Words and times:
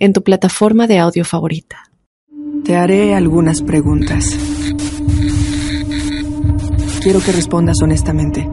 en 0.00 0.14
tu 0.14 0.22
plataforma 0.24 0.86
de 0.86 0.98
audio 0.98 1.24
favorita. 1.24 1.90
Te 2.64 2.74
haré 2.76 3.14
algunas 3.14 3.62
preguntas. 3.62 4.36
Quiero 7.02 7.20
que 7.20 7.32
respondas 7.32 7.76
honestamente. 7.82 8.48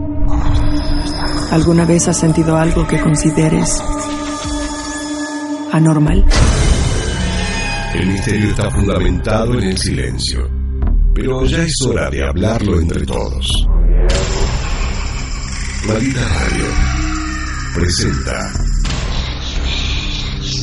¿Alguna 1.52 1.86
vez 1.86 2.08
has 2.10 2.18
sentido 2.18 2.58
algo 2.58 2.86
que 2.86 3.00
consideres 3.00 3.82
anormal? 5.72 6.26
El 7.96 8.08
misterio 8.08 8.50
está 8.50 8.70
fundamentado 8.70 9.58
en 9.58 9.70
el 9.70 9.78
silencio, 9.78 10.50
pero 11.16 11.46
ya 11.46 11.64
es 11.64 11.76
hora 11.88 12.10
de 12.10 12.24
hablarlo 12.24 12.80
entre 12.80 13.06
todos. 13.06 13.48
Maldita 15.88 16.22
Radio 16.22 16.66
presenta 17.74 18.67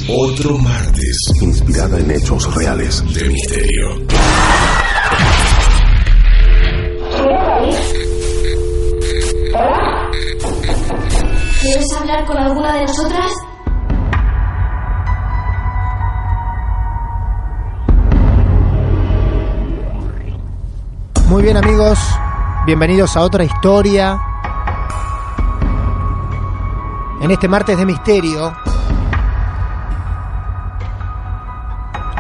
otro 0.09 0.59
martes 0.59 1.17
inspirada 1.41 1.99
en 1.99 2.11
hechos 2.11 2.55
reales. 2.55 3.03
de 3.15 3.29
misterio. 3.29 4.07
¿Quieres 11.61 11.93
hablar 11.99 12.27
con 12.27 12.37
alguna 12.37 12.75
de 12.75 12.83
nosotras? 12.83 13.33
Muy 21.29 21.43
bien 21.43 21.57
amigos, 21.57 21.99
bienvenidos 22.67 23.17
a 23.17 23.23
otra 23.23 23.45
historia. 23.45 24.21
En 27.23 27.31
este 27.31 27.49
martes 27.49 27.79
de 27.79 27.87
misterio, 27.87 28.55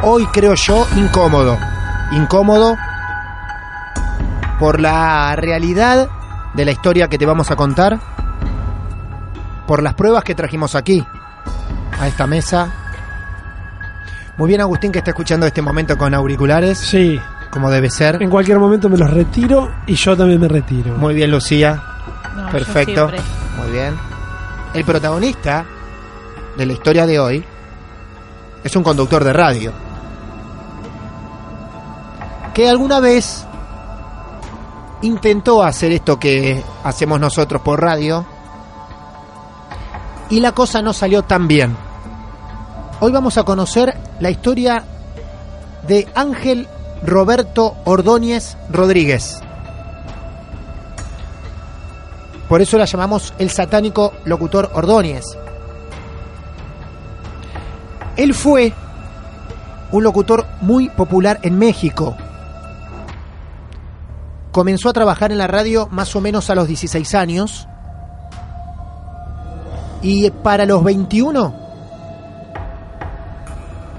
hoy 0.05 0.27
creo 0.27 0.55
yo 0.55 0.86
incómodo, 0.97 1.58
incómodo 2.12 2.77
por 4.58 4.80
la 4.80 5.34
realidad 5.36 6.08
de 6.55 6.64
la 6.64 6.70
historia 6.70 7.08
que 7.08 7.19
te 7.19 7.27
vamos 7.27 7.50
a 7.50 7.56
contar, 7.56 7.98
por 9.66 9.82
las 9.82 9.94
pruebas 9.94 10.22
que 10.25 10.34
trajimos 10.34 10.75
aquí, 10.75 11.05
a 11.98 12.06
esta 12.06 12.27
mesa. 12.27 12.69
Muy 14.36 14.48
bien 14.48 14.60
Agustín 14.60 14.92
que 14.92 14.98
está 14.98 15.10
escuchando 15.10 15.47
este 15.47 15.62
momento 15.62 15.97
con 15.97 16.12
auriculares, 16.14 16.78
Sí, 16.78 17.20
como 17.50 17.70
debe 17.70 17.88
ser. 17.91 18.22
en 18.22 18.30
cualquier 18.30 18.58
momento 18.58 18.88
me 18.88 18.97
los 18.98 19.10
retiro 19.10 19.70
y 19.86 19.94
yo 19.94 20.16
también 20.16 20.41
me 20.41 20.48
retiro. 20.48 20.97
Muy 20.97 21.14
bien, 21.14 21.30
Lucía. 21.30 21.82
No, 22.36 22.48
Perfecto. 22.50 23.10
Muy 23.58 23.70
bien. 23.72 23.94
El 24.75 24.84
protagonista 24.84 25.64
de 26.56 26.66
la 26.66 26.72
historia 26.72 27.06
de 27.06 27.20
hoy 27.20 27.44
es 28.64 28.75
un 28.75 28.82
conductor 28.82 29.22
de 29.22 29.32
radio. 29.32 29.72
Que 32.55 32.69
alguna 32.69 33.00
vez 33.00 33.44
intentó 35.02 35.62
hacer 35.62 35.91
esto 35.92 36.19
que 36.19 36.62
hacemos 36.84 37.19
nosotros 37.19 37.60
por 37.62 37.83
radio 37.83 38.25
y 40.31 40.41
la 40.41 40.53
cosa 40.53 40.81
no 40.81 40.93
salió 40.93 41.22
tan 41.22 41.48
bien. 41.48 41.76
Hoy 43.00 43.12
vamos 43.12 43.37
a 43.37 43.43
conocer 43.43 43.97
la 44.20 44.31
historia 44.31 44.84
de 45.87 46.09
Ángel 46.14 46.69
Roberto 47.03 47.76
Ordóñez 47.84 48.56
Rodríguez. 48.70 49.41
Por 52.48 52.62
eso 52.62 52.78
la 52.78 52.84
llamamos 52.84 53.34
el 53.38 53.50
satánico 53.50 54.12
locutor 54.25 54.70
Ordóñez. 54.75 55.25
Él 58.16 58.32
fue 58.32 58.72
un 59.91 60.04
locutor 60.04 60.47
muy 60.60 60.88
popular 60.88 61.41
en 61.43 61.59
México. 61.59 62.16
Comenzó 64.54 64.88
a 64.88 64.92
trabajar 64.92 65.32
en 65.32 65.38
la 65.38 65.48
radio 65.48 65.88
más 65.91 66.15
o 66.15 66.20
menos 66.20 66.48
a 66.48 66.54
los 66.54 66.69
16 66.69 67.16
años. 67.16 67.66
Y 70.00 70.31
para 70.31 70.65
los 70.65 70.84
21 70.84 71.53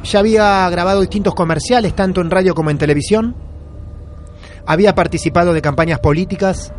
ya 0.05 0.19
había 0.19 0.69
grabado 0.69 1.01
distintos 1.01 1.35
comerciales, 1.35 1.93
tanto 1.93 2.21
en 2.21 2.31
radio 2.31 2.55
como 2.55 2.69
en 2.69 2.77
televisión. 2.77 3.35
Había 4.65 4.95
participado 4.95 5.51
de 5.51 5.61
campañas 5.61 5.99
políticas. 5.99 6.71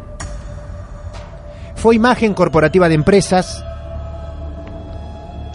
Fue 1.74 1.96
imagen 1.96 2.32
corporativa 2.32 2.88
de 2.88 2.94
empresas. 2.94 3.62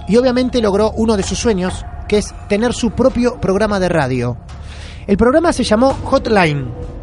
Y 0.07 0.15
obviamente 0.17 0.61
logró 0.61 0.91
uno 0.91 1.17
de 1.17 1.23
sus 1.23 1.39
sueños, 1.39 1.83
que 2.07 2.19
es 2.19 2.35
tener 2.47 2.73
su 2.73 2.91
propio 2.91 3.41
programa 3.41 3.79
de 3.79 3.89
radio. 3.89 4.37
El 5.07 5.17
programa 5.17 5.51
se 5.53 5.63
llamó 5.63 5.95
Hotline. 6.03 7.00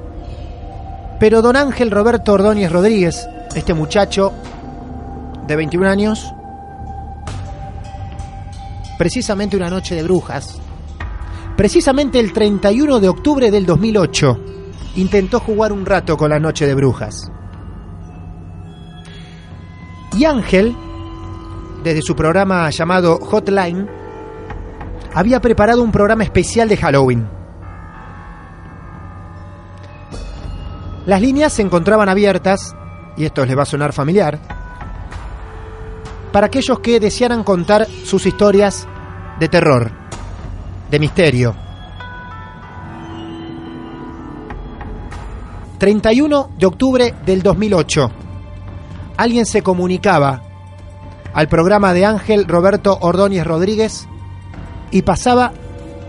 Pero 1.18 1.42
don 1.42 1.56
Ángel 1.56 1.90
Roberto 1.90 2.32
Ordóñez 2.32 2.70
Rodríguez, 2.70 3.28
este 3.56 3.74
muchacho 3.74 4.32
de 5.48 5.56
21 5.56 5.88
años, 5.88 6.32
precisamente 8.96 9.56
una 9.56 9.68
noche 9.68 9.96
de 9.96 10.04
brujas, 10.04 10.60
precisamente 11.56 12.20
el 12.20 12.32
31 12.32 13.00
de 13.00 13.08
octubre 13.08 13.50
del 13.50 13.66
2008, 13.66 14.38
intentó 14.94 15.40
jugar 15.40 15.72
un 15.72 15.84
rato 15.86 16.16
con 16.16 16.30
la 16.30 16.38
noche 16.38 16.66
de 16.68 16.74
brujas. 16.74 17.32
Y 20.16 20.24
Ángel, 20.24 20.76
desde 21.82 22.02
su 22.02 22.14
programa 22.14 22.70
llamado 22.70 23.18
Hotline, 23.18 23.88
había 25.14 25.40
preparado 25.40 25.82
un 25.82 25.90
programa 25.90 26.22
especial 26.22 26.68
de 26.68 26.76
Halloween. 26.76 27.37
Las 31.08 31.22
líneas 31.22 31.54
se 31.54 31.62
encontraban 31.62 32.10
abiertas, 32.10 32.76
y 33.16 33.24
esto 33.24 33.46
les 33.46 33.56
va 33.56 33.62
a 33.62 33.64
sonar 33.64 33.94
familiar, 33.94 34.38
para 36.32 36.48
aquellos 36.48 36.80
que 36.80 37.00
desearan 37.00 37.44
contar 37.44 37.86
sus 38.04 38.26
historias 38.26 38.86
de 39.40 39.48
terror, 39.48 39.90
de 40.90 40.98
misterio. 40.98 41.56
31 45.78 46.50
de 46.58 46.66
octubre 46.66 47.14
del 47.24 47.42
2008. 47.42 48.10
Alguien 49.16 49.46
se 49.46 49.62
comunicaba 49.62 50.42
al 51.32 51.48
programa 51.48 51.94
de 51.94 52.04
Ángel 52.04 52.46
Roberto 52.46 52.98
Ordóñez 53.00 53.46
Rodríguez 53.46 54.06
y 54.90 55.00
pasaba 55.00 55.54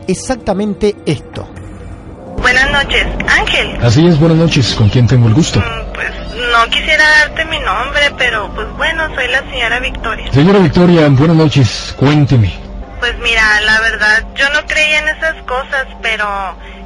exactamente 0.09 0.97
esto. 1.05 1.47
Buenas 2.51 2.71
noches, 2.83 3.05
Ángel. 3.27 3.77
Así 3.83 4.07
es, 4.07 4.19
buenas 4.19 4.39
noches, 4.39 4.73
¿con 4.73 4.89
quién 4.89 5.05
tengo 5.05 5.27
el 5.27 5.35
gusto? 5.35 5.59
Mm, 5.59 5.93
Pues 5.93 6.09
no 6.51 6.65
quisiera 6.71 7.07
darte 7.19 7.45
mi 7.45 7.59
nombre, 7.59 8.11
pero 8.17 8.49
pues 8.55 8.67
bueno, 8.71 9.07
soy 9.13 9.27
la 9.27 9.41
señora 9.51 9.79
Victoria. 9.79 10.31
Señora 10.33 10.57
Victoria, 10.57 11.07
buenas 11.09 11.35
noches, 11.37 11.93
cuénteme. 11.95 12.51
Pues 12.99 13.15
mira, 13.19 13.61
la 13.61 13.79
verdad, 13.81 14.23
yo 14.33 14.49
no 14.49 14.65
creía 14.65 14.97
en 14.97 15.09
esas 15.09 15.35
cosas, 15.43 15.85
pero 16.01 16.27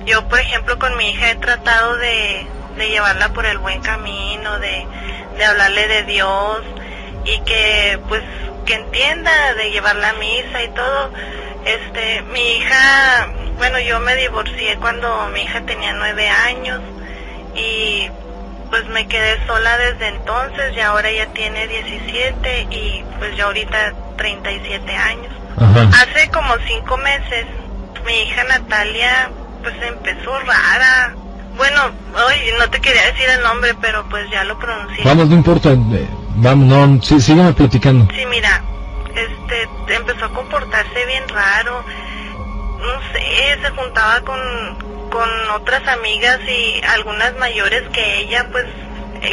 yo, 0.06 0.28
por 0.28 0.38
ejemplo, 0.42 0.78
con 0.78 0.98
mi 0.98 1.12
hija 1.12 1.32
he 1.32 1.36
tratado 1.36 1.96
de, 1.96 2.46
de 2.78 2.90
llevarla 2.90 3.30
por 3.30 3.46
el 3.46 3.58
buen 3.60 3.80
camino, 3.82 4.60
de, 4.60 4.86
de 5.38 5.46
hablarle 5.46 5.88
de 5.88 6.04
Dios 6.04 6.60
y 7.24 7.40
que 7.46 8.00
pues 8.10 8.22
que 8.66 8.74
entienda, 8.74 9.54
de 9.54 9.72
llevarla 9.72 10.10
a 10.10 10.14
misa 10.16 10.62
y 10.62 10.68
todo. 10.76 11.10
Este, 11.66 12.22
mi 12.34 12.58
hija, 12.58 13.28
bueno, 13.64 13.80
yo 13.80 13.98
me 14.02 14.14
divorcié 14.18 14.76
cuando 14.76 15.30
mi 15.34 15.44
hija 15.44 15.62
tenía 15.62 15.94
nueve 15.94 16.28
años 16.28 16.82
y 17.56 18.10
pues 18.70 18.86
me 18.90 19.08
quedé 19.08 19.38
sola 19.48 19.78
desde 19.78 20.10
entonces 20.10 20.76
y 20.76 20.82
ahora 20.82 21.10
ya 21.10 21.28
tiene 21.28 21.66
17 21.70 22.68
y 22.72 23.06
pues 23.20 23.38
ya 23.38 23.46
ahorita 23.46 23.94
37 24.18 24.98
años. 24.98 25.34
Ajá. 25.56 25.90
Hace 26.04 26.30
como 26.32 26.54
cinco 26.68 26.98
meses 26.98 27.46
mi 28.06 28.14
hija 28.24 28.44
Natalia 28.44 29.32
pues 29.62 29.76
empezó 29.82 30.38
rara. 30.42 31.16
Bueno, 31.56 31.84
hoy 32.16 32.36
no 32.60 32.70
te 32.70 32.82
quería 32.82 33.06
decir 33.14 33.30
el 33.30 33.44
nombre, 33.44 33.76
pero 33.80 34.04
pues 34.10 34.30
ya 34.30 34.44
lo 34.44 34.60
pronuncié. 34.60 35.06
Vamos, 35.06 35.30
no 35.30 35.36
importa, 35.36 35.72
eh, 35.72 36.10
vamos, 36.36 36.68
no, 36.68 37.02
sí, 37.02 37.22
sígame 37.22 37.54
platicando. 37.54 38.14
Sí, 38.14 38.26
mira, 38.26 38.62
este 39.16 39.96
empezó 39.96 40.26
a 40.26 40.34
comportarse 40.34 41.06
bien 41.06 41.24
raro. 41.30 41.86
No 42.84 43.02
sé, 43.14 43.58
se 43.62 43.70
juntaba 43.70 44.22
con, 44.22 45.10
con 45.10 45.30
otras 45.56 45.88
amigas 45.88 46.40
y 46.48 46.82
algunas 46.86 47.36
mayores 47.38 47.84
que 47.90 48.20
ella, 48.20 48.48
pues 48.52 48.66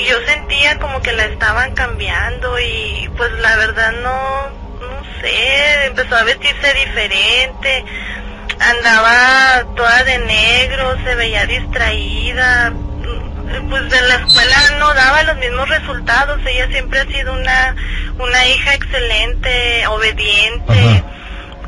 yo 0.08 0.16
sentía 0.26 0.78
como 0.78 1.02
que 1.02 1.12
la 1.12 1.24
estaban 1.24 1.74
cambiando 1.74 2.58
y 2.60 3.10
pues 3.16 3.32
la 3.32 3.56
verdad 3.56 3.92
no, 4.02 4.48
no 4.80 5.20
sé, 5.20 5.86
empezó 5.86 6.16
a 6.16 6.22
vestirse 6.22 6.74
diferente, 6.74 7.84
andaba 8.60 9.64
toda 9.74 10.04
de 10.04 10.18
negro, 10.18 10.96
se 11.04 11.14
veía 11.16 11.44
distraída, 11.46 12.72
pues 13.68 13.82
en 13.92 14.08
la 14.08 14.14
escuela 14.14 14.56
no 14.78 14.94
daba 14.94 15.24
los 15.24 15.36
mismos 15.38 15.68
resultados, 15.68 16.40
ella 16.46 16.68
siempre 16.68 17.00
ha 17.00 17.06
sido 17.06 17.32
una, 17.32 17.74
una 18.18 18.46
hija 18.46 18.74
excelente, 18.74 19.86
obediente, 19.88 21.02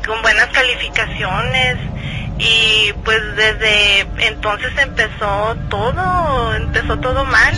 con 0.05 0.21
buenas 0.21 0.47
calificaciones 0.47 1.77
y 2.37 2.93
pues 3.03 3.19
desde 3.35 4.01
entonces 4.27 4.71
empezó 4.77 5.55
todo, 5.69 6.55
empezó 6.55 6.99
todo 6.99 7.23
mal. 7.25 7.53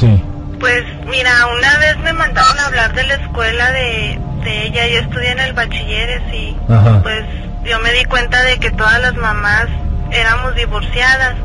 Pues 0.60 0.84
mira, 1.06 1.48
una 1.48 1.78
vez 1.78 1.98
me 1.98 2.14
mandaron 2.14 2.58
a 2.60 2.66
hablar 2.68 2.94
de 2.94 3.04
la 3.04 3.16
escuela 3.16 3.72
de, 3.72 4.20
de 4.44 4.68
ella, 4.68 4.88
yo 4.88 5.00
estudié 5.00 5.32
en 5.32 5.40
el 5.40 5.54
bachilleres 5.54 6.22
y 6.34 6.56
pues 7.04 7.26
yo 7.64 7.80
me 7.80 7.92
di 7.94 8.06
cuenta 8.06 8.44
de 8.44 8.58
que 8.60 8.72
todas 8.72 9.02
las 9.02 9.16
mamás 9.16 9.68
éramos 10.12 10.56
divorciadas 10.56 11.36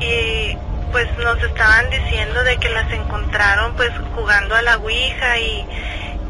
y 0.00 0.56
pues 0.92 1.06
nos 1.18 1.42
estaban 1.42 1.90
diciendo 1.90 2.44
de 2.44 2.58
que 2.58 2.68
las 2.68 2.90
encontraron 2.92 3.74
pues 3.74 3.90
jugando 4.14 4.54
a 4.54 4.62
la 4.62 4.76
ouija 4.76 5.38
y, 5.38 5.66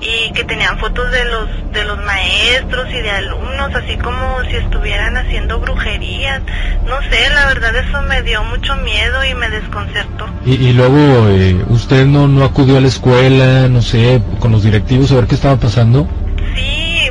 y 0.02 0.32
que 0.32 0.44
tenían 0.44 0.78
fotos 0.78 1.10
de 1.12 1.24
los 1.26 1.48
de 1.72 1.84
los 1.84 1.98
maestros 2.04 2.88
y 2.90 3.00
de 3.00 3.10
alumnos 3.10 3.72
así 3.74 3.96
como 3.98 4.42
si 4.50 4.56
estuvieran 4.56 5.16
haciendo 5.16 5.60
brujerías. 5.60 6.42
No 6.86 7.00
sé 7.02 7.30
la 7.30 7.46
verdad 7.46 7.74
eso 7.76 8.02
me 8.02 8.22
dio 8.22 8.42
mucho 8.44 8.74
miedo 8.76 9.24
y 9.24 9.34
me 9.34 9.48
desconcertó. 9.48 10.26
Y, 10.44 10.54
y 10.54 10.72
luego, 10.72 11.28
eh, 11.28 11.64
¿usted 11.68 12.04
no, 12.06 12.26
no 12.26 12.44
acudió 12.44 12.78
a 12.78 12.80
la 12.80 12.88
escuela, 12.88 13.68
no 13.68 13.80
sé, 13.80 14.20
con 14.40 14.50
los 14.52 14.64
directivos 14.64 15.12
a 15.12 15.16
ver 15.16 15.26
qué 15.26 15.36
estaba 15.36 15.56
pasando? 15.56 16.08
sí 16.56 17.08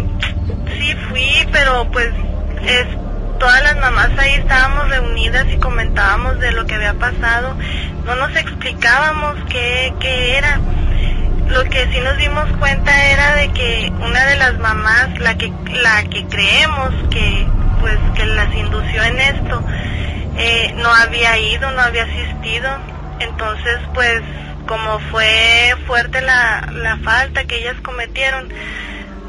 sí 0.77 0.95
fui 1.09 1.47
pero 1.51 1.89
pues 1.91 2.09
es 2.65 2.85
todas 3.39 3.63
las 3.63 3.77
mamás 3.77 4.09
ahí 4.19 4.33
estábamos 4.33 4.89
reunidas 4.89 5.45
y 5.51 5.57
comentábamos 5.57 6.39
de 6.39 6.51
lo 6.51 6.65
que 6.65 6.75
había 6.75 6.93
pasado. 6.95 7.55
No 8.05 8.15
nos 8.15 8.35
explicábamos 8.35 9.37
qué 9.49 9.93
qué 9.99 10.37
era 10.37 10.59
lo 11.51 11.63
que 11.65 11.85
sí 11.91 11.99
nos 11.99 12.17
dimos 12.17 12.45
cuenta 12.59 12.91
era 13.11 13.35
de 13.35 13.51
que 13.51 13.91
una 14.01 14.25
de 14.25 14.37
las 14.37 14.57
mamás, 14.59 15.19
la 15.19 15.37
que 15.37 15.51
la 15.83 16.03
que 16.03 16.25
creemos 16.27 16.93
que 17.09 17.45
pues 17.79 17.97
que 18.15 18.25
las 18.25 18.53
indució 18.55 19.03
en 19.03 19.19
esto, 19.19 19.63
eh, 20.37 20.73
no 20.77 20.93
había 20.93 21.37
ido, 21.37 21.71
no 21.71 21.81
había 21.81 22.03
asistido, 22.03 22.69
entonces 23.19 23.79
pues 23.93 24.21
como 24.67 24.99
fue 25.11 25.75
fuerte 25.87 26.21
la, 26.21 26.69
la 26.71 26.97
falta 26.97 27.43
que 27.43 27.57
ellas 27.59 27.75
cometieron, 27.83 28.49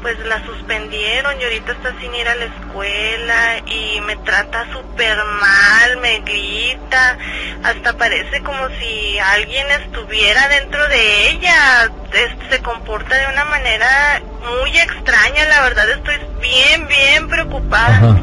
pues 0.03 0.19
la 0.25 0.45
suspendieron 0.45 1.39
y 1.39 1.43
ahorita 1.45 1.71
está 1.71 1.97
sin 2.01 2.13
ir 2.13 2.27
a 2.27 2.35
la 2.35 2.45
escuela 2.45 3.59
y 3.65 4.01
me 4.01 4.17
trata 4.17 4.69
súper 4.73 5.17
mal, 5.17 5.97
me 6.01 6.19
grita, 6.19 7.17
hasta 7.63 7.97
parece 7.97 8.43
como 8.43 8.67
si 8.79 9.17
alguien 9.17 9.65
estuviera 9.71 10.49
dentro 10.49 10.85
de 10.89 11.29
ella, 11.29 11.89
se 12.49 12.59
comporta 12.59 13.17
de 13.17 13.27
una 13.31 13.45
manera 13.45 14.21
muy 14.59 14.77
extraña, 14.77 15.45
la 15.45 15.61
verdad 15.61 15.89
estoy 15.89 16.19
bien, 16.41 16.85
bien 16.89 17.29
preocupada. 17.29 18.17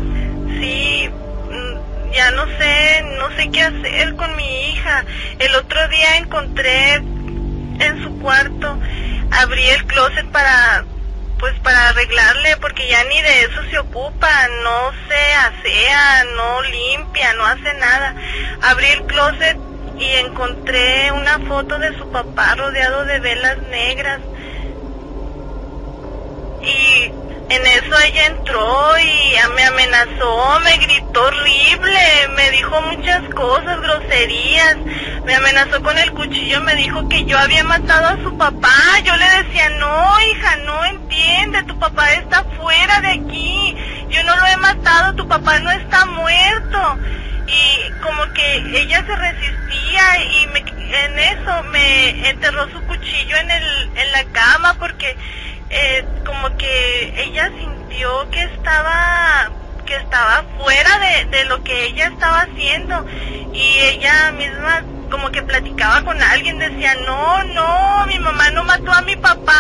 Sí, 0.60 1.08
mm, 1.08 2.12
ya 2.12 2.30
no 2.32 2.44
sé, 2.58 3.04
no 3.16 3.30
sé 3.36 3.50
qué 3.50 3.62
hacer 3.62 4.16
con 4.16 4.36
mi 4.36 4.68
hija. 4.68 5.06
El 5.38 5.54
otro 5.54 5.88
día 5.88 6.18
encontré 6.18 6.96
en 6.96 8.02
su 8.02 8.18
cuarto, 8.18 8.78
abrí 9.30 9.66
el 9.70 9.86
closet 9.86 10.26
para 10.26 10.84
pues 11.40 11.58
para 11.60 11.88
arreglarle 11.88 12.58
porque 12.58 12.86
ya 12.86 13.02
ni 13.04 13.20
de 13.22 13.40
eso 13.44 13.62
se 13.70 13.78
ocupa, 13.78 14.28
no 14.62 14.92
se 15.08 15.34
asea, 15.34 16.24
no 16.36 16.62
limpia, 16.62 17.32
no 17.32 17.46
hace 17.46 17.74
nada. 17.74 18.14
Abrí 18.60 18.86
el 18.88 19.02
closet 19.06 19.56
y 19.98 20.04
encontré 20.16 21.10
una 21.12 21.38
foto 21.40 21.78
de 21.78 21.96
su 21.96 22.10
papá 22.10 22.54
rodeado 22.56 23.06
de 23.06 23.20
velas 23.20 23.58
negras. 23.70 24.20
Y 26.62 27.10
en 27.50 27.66
eso 27.66 27.98
ella 27.98 28.26
entró 28.26 28.98
y 28.98 29.34
me 29.56 29.64
amenazó, 29.64 30.60
me 30.60 30.76
gritó 30.76 31.20
horrible, 31.24 32.28
me 32.36 32.50
dijo 32.52 32.80
muchas 32.82 33.22
cosas, 33.34 33.80
groserías, 33.80 34.76
me 35.24 35.34
amenazó 35.34 35.82
con 35.82 35.98
el 35.98 36.12
cuchillo, 36.12 36.60
me 36.60 36.76
dijo 36.76 37.08
que 37.08 37.24
yo 37.24 37.36
había 37.36 37.64
matado 37.64 38.06
a 38.06 38.22
su 38.22 38.36
papá, 38.38 39.00
yo 39.04 39.16
le 39.16 39.42
decía, 39.42 39.68
no 39.70 40.20
hija, 40.20 40.56
no 40.64 40.84
entiende, 40.84 41.64
tu 41.64 41.76
papá 41.78 42.12
está 42.12 42.44
fuera 42.56 43.00
de 43.00 43.08
aquí, 43.08 43.76
yo 44.10 44.22
no 44.22 44.36
lo 44.36 44.46
he 44.46 44.56
matado, 44.58 45.14
tu 45.16 45.26
papá 45.26 45.58
no 45.58 45.72
está 45.72 46.06
muerto. 46.06 46.98
Y 47.48 47.90
como 48.00 48.32
que 48.32 48.80
ella 48.80 49.04
se 49.04 49.16
resistía 49.16 50.18
y 50.22 50.46
me, 50.46 50.60
en 50.60 51.18
eso 51.18 51.62
me 51.64 52.30
enterró 52.30 52.68
su 52.70 52.80
cuchillo 52.82 53.36
en, 53.36 53.50
el, 53.50 53.90
en 53.96 54.12
la 54.12 54.24
cama 54.32 54.76
porque 54.78 55.16
eh, 55.70 56.04
como 56.26 56.56
que 56.56 57.14
ella 57.24 57.48
sintió 57.58 58.28
que 58.30 58.42
estaba 58.44 59.50
que 59.86 59.96
estaba 59.96 60.44
fuera 60.58 60.90
de, 60.98 61.36
de 61.36 61.44
lo 61.46 61.62
que 61.64 61.86
ella 61.86 62.06
estaba 62.08 62.42
haciendo. 62.42 63.04
Y 63.52 63.78
ella 63.94 64.30
misma 64.32 64.84
como 65.10 65.28
que 65.30 65.42
platicaba 65.42 66.02
con 66.02 66.22
alguien 66.22 66.58
decía 66.60 66.94
no 67.04 67.42
no 67.44 68.06
mi 68.06 68.16
mamá 68.20 68.48
no 68.52 68.62
mató 68.62 68.92
a 68.92 69.02
mi 69.02 69.16
papá 69.16 69.52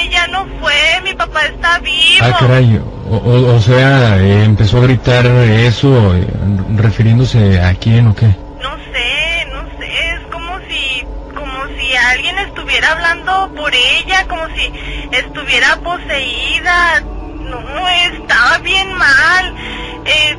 ella 0.00 0.26
no 0.26 0.44
fue 0.60 1.00
mi 1.04 1.14
papá 1.14 1.44
está 1.44 1.78
vivo 1.78 2.24
Ah, 2.26 2.36
caray, 2.40 2.80
o, 3.08 3.16
o- 3.16 3.54
o 3.54 3.60
sea, 3.60 4.16
eh, 4.18 4.42
empezó 4.42 4.78
a 4.78 4.80
gritar 4.80 5.24
eso, 5.26 6.12
eh, 6.16 6.26
refiriéndose 6.74 7.60
a 7.60 7.72
quién 7.74 8.08
o 8.08 8.14
qué. 8.16 8.26
no 8.60 8.76
sé, 8.92 9.46
no 9.52 9.62
sé, 9.78 9.86
es 9.86 10.20
como 10.32 10.58
si, 10.68 11.06
como 11.32 11.66
si 11.78 11.94
alguien 11.96 12.36
estuviera 12.66 12.92
hablando 12.92 13.52
por 13.54 13.72
ella, 13.72 14.26
como 14.26 14.44
si 14.48 14.72
estuviera 15.12 15.76
poseída, 15.76 17.00
no, 17.00 17.88
estaba 17.88 18.58
bien 18.58 18.92
mal, 18.94 19.54
eh, 20.04 20.36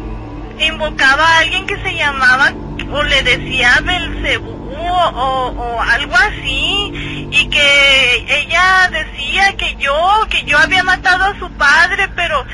invocaba 0.59 1.25
a 1.25 1.39
alguien 1.39 1.65
que 1.68 1.77
se 1.81 1.95
llamaba, 1.95 2.51
o 2.91 3.03
le 3.03 3.24
decía 3.24 3.80
Belcebú, 3.81 4.51
o, 4.78 5.47
o 5.57 5.81
algo 5.81 6.16
así, 6.16 7.28
y 7.31 7.49
que 7.49 8.25
ella 8.42 8.90
decía 8.92 9.56
que 9.56 9.75
yo, 9.78 10.28
que 10.30 10.44
yo 10.44 10.57
había 10.57 10.83
matado 10.83 11.23
a 11.23 11.40
su 11.40 11.49
padre, 11.54 12.09
pero, 12.13 12.45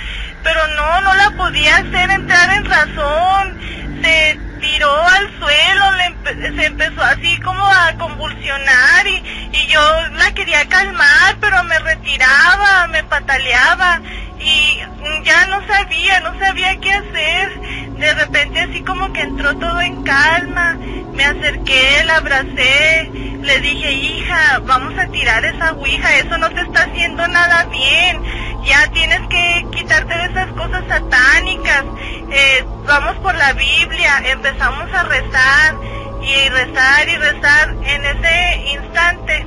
pero 0.43 0.67
no, 0.75 1.01
no 1.01 1.13
la 1.15 1.31
podía 1.31 1.77
hacer 1.77 2.12
entrar 2.12 2.51
en 2.57 2.65
razón, 2.65 3.59
se 4.03 4.39
tiró 4.62 4.91
al 5.07 5.39
suelo, 5.39 5.91
le 5.93 6.05
empe- 6.05 6.55
se 6.59 6.65
empezó 6.67 7.01
así 7.03 7.38
como 7.41 7.65
a 7.65 7.93
convulsionar 7.97 9.07
y, 9.07 9.42
y 9.53 9.67
yo 9.67 9.79
la 10.13 10.33
quería 10.33 10.67
calmar, 10.67 11.38
pero 11.39 11.63
me 11.63 11.77
retiraba, 11.79 12.88
me 12.88 13.03
pataleaba. 13.03 14.01
Y 14.39 14.79
ya 15.24 15.45
no 15.48 15.65
sabía, 15.67 16.19
no 16.22 16.38
sabía 16.39 16.79
qué 16.79 16.91
hacer. 16.91 17.60
De 17.98 18.13
repente 18.15 18.60
así 18.60 18.81
como 18.81 19.13
que 19.13 19.22
entró 19.22 19.55
todo 19.57 19.79
en 19.79 20.03
calma, 20.03 20.75
me 21.13 21.24
acerqué, 21.24 22.03
la 22.05 22.17
abracé, 22.17 23.10
le 23.41 23.60
dije, 23.62 23.91
hija, 23.93 24.60
vamos 24.65 24.98
a 24.98 25.07
tirar 25.07 25.45
esa 25.45 25.74
ouija, 25.74 26.15
eso 26.17 26.38
no 26.38 26.50
te 26.50 26.62
está 26.62 26.83
haciendo 26.83 27.25
nada 27.27 27.65
bien, 27.65 28.22
ya 28.65 28.89
tienes 28.91 29.22
que 29.29 29.65
quitarte 29.72 30.17
de 30.17 30.25
esas 30.25 30.48
cosas 30.53 30.83
satánicas, 30.89 31.86
eh, 32.31 32.65
vamos 32.86 33.15
por 33.17 33.36
la 33.36 33.53
Biblia, 33.53 34.22
empezamos 34.25 34.91
a 34.91 35.03
rezar 35.03 35.75
y 36.23 36.49
rezar 36.49 37.09
y 37.09 37.17
rezar. 37.17 37.75
En 37.83 38.05
ese 38.05 38.71
instante, 38.73 39.45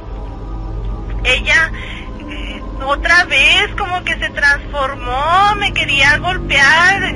ella 1.25 1.71
eh, 2.31 2.63
otra 2.85 3.25
vez 3.25 3.69
como 3.79 4.05
que 4.05 4.15
se 4.19 4.29
transformó, 4.31 5.55
me 5.57 5.73
quería 5.73 6.19
golpear, 6.19 7.15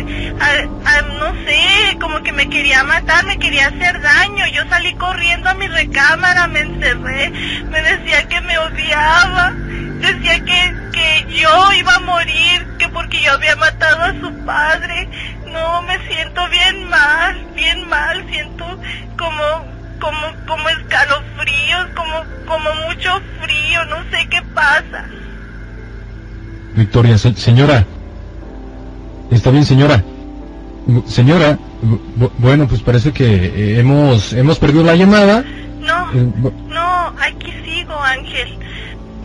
no 1.18 1.34
sé, 1.44 1.98
como 2.00 2.22
que 2.22 2.32
me 2.32 2.48
quería 2.48 2.82
matar, 2.84 3.24
me 3.26 3.38
quería 3.38 3.68
hacer 3.68 4.00
daño. 4.00 4.46
Yo 4.52 4.62
salí 4.68 4.94
corriendo 4.94 5.50
a 5.50 5.54
mi 5.54 5.68
recámara, 5.68 6.46
me 6.48 6.60
encerré, 6.60 7.30
me 7.30 7.82
decía 7.82 8.26
que 8.28 8.40
me 8.40 8.58
odiaba, 8.58 9.52
decía 9.52 10.44
que, 10.44 10.74
que 10.92 11.40
yo 11.40 11.72
iba 11.74 11.94
a 11.94 12.00
morir, 12.00 12.66
que 12.78 12.88
porque 12.88 13.20
yo 13.22 13.32
había 13.32 13.56
matado 13.56 14.04
a 14.04 14.12
su 14.20 14.44
padre. 14.44 15.08
No, 15.52 15.82
me 15.82 15.98
siento 16.08 16.40
bien 16.50 16.88
mal, 16.88 17.34
bien 17.54 17.88
mal, 17.88 18.24
siento 18.30 18.64
como 19.18 19.42
como 20.00 20.46
como 20.46 20.68
escalofríos, 20.68 21.86
como 21.94 22.46
como 22.46 22.68
mucho 22.88 23.10
frío, 23.40 23.84
no 23.90 23.96
sé 24.10 24.26
qué 24.30 24.40
pasa. 24.54 25.04
Victoria, 26.74 27.18
se- 27.18 27.34
señora. 27.34 27.84
Está 29.30 29.50
bien, 29.50 29.64
señora. 29.64 30.02
Señora, 31.06 31.58
bu- 32.18 32.30
bueno, 32.38 32.66
pues 32.66 32.80
parece 32.82 33.12
que 33.12 33.24
eh, 33.26 33.78
hemos 33.80 34.32
hemos 34.32 34.58
perdido 34.58 34.84
la 34.84 34.96
llamada. 34.96 35.44
No, 35.80 36.12
Eh, 36.12 36.26
no, 36.68 37.14
aquí 37.20 37.52
sigo, 37.64 37.94
Ángel. 38.02 38.48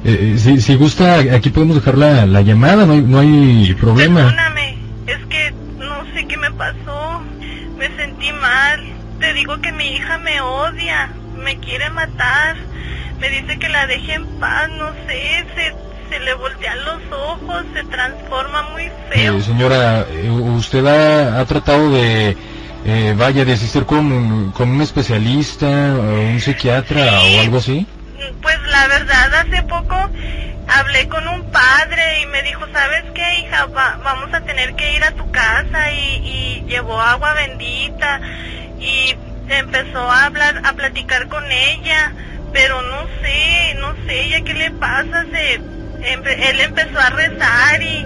eh, 0.04 0.36
si, 0.38 0.62
si 0.62 0.76
gusta, 0.76 1.16
aquí 1.34 1.50
podemos 1.50 1.76
dejar 1.78 1.98
la, 1.98 2.26
la 2.26 2.42
llamada, 2.42 2.86
no 2.86 2.94
hay, 2.94 3.02
no 3.02 3.20
hay 3.20 3.74
problema. 3.80 4.22
Perdóname, 4.22 4.78
es 5.08 5.26
que 5.28 5.45
sentí 8.26 8.40
mal. 8.40 8.80
Te 9.20 9.34
digo 9.34 9.60
que 9.62 9.72
mi 9.72 9.86
hija 9.96 10.18
me 10.20 10.42
odia, 10.42 11.10
me 11.44 11.58
quiere 11.60 11.90
matar. 11.92 12.56
Me 13.20 13.30
dice 13.30 13.58
que 13.58 13.70
la 13.70 13.88
deje 13.88 14.14
en 14.14 14.40
paz, 14.40 14.68
no 14.78 14.92
sé, 15.08 15.46
se, 15.56 15.74
se 16.10 16.20
le 16.20 16.34
voltean 16.36 16.78
los 16.84 17.02
ojos, 17.12 17.64
se 17.74 17.84
transforma 17.86 18.62
muy 18.74 18.90
feo. 19.10 19.38
Eh, 19.38 19.42
señora, 19.42 20.06
eh, 20.10 20.30
¿usted 20.30 20.86
ha, 20.86 21.40
ha 21.40 21.46
tratado 21.46 21.92
de, 21.92 22.36
eh, 22.86 23.14
vaya, 23.18 23.46
de 23.46 23.54
asistir 23.54 23.86
con, 23.86 24.12
un- 24.12 24.52
con 24.52 24.70
un 24.70 24.82
especialista, 24.82 25.66
o 25.66 26.22
un 26.22 26.40
psiquiatra 26.42 27.22
o 27.22 27.40
algo 27.40 27.58
así? 27.58 27.88
Pues 28.42 28.58
la 28.70 28.88
verdad, 28.88 29.34
hace 29.36 29.64
poco 29.64 29.96
hablé 30.76 31.08
con 31.08 31.28
un 31.28 31.52
padre 31.52 32.22
y 32.22 32.26
me 32.28 32.42
dijo, 32.44 32.66
¿sabes 32.74 33.04
qué, 33.14 33.40
hija? 33.40 33.66
Va- 33.68 33.98
vamos 34.04 34.34
a 34.34 34.42
tener 34.42 34.76
que 34.76 34.94
ir 34.94 35.04
a 35.04 35.12
tu 35.12 35.30
casa 35.32 35.92
y, 35.92 36.64
llevó 36.68 37.00
agua 37.02 37.34
bendita 37.34 38.20
y 38.80 39.16
empezó 39.48 40.12
a 40.12 40.26
hablar, 40.26 40.62
a 40.66 40.74
platicar 40.74 41.28
con 41.28 41.44
ella, 41.52 42.14
pero 42.52 42.82
no 42.82 43.08
sé, 43.22 43.76
no 43.80 43.94
sé, 44.06 44.22
ella 44.22 44.42
qué 44.46 44.54
le 44.54 44.72
pasa, 44.72 45.26
se, 45.32 45.60
empe- 45.60 46.50
él 46.50 46.60
empezó 46.62 47.00
a 47.00 47.10
rezar 47.12 47.82
y 47.82 48.06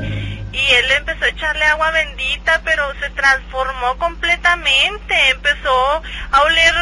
él 0.52 0.92
empezó 0.98 1.26
a 1.26 1.30
echarle 1.30 1.66
agua 1.66 1.92
bendita, 1.92 2.62
pero 2.64 2.84
se 3.00 3.10
transformó 3.12 3.98
completamente, 3.98 5.30
empezó 5.30 6.02
a 6.32 6.42
oler 6.42 6.74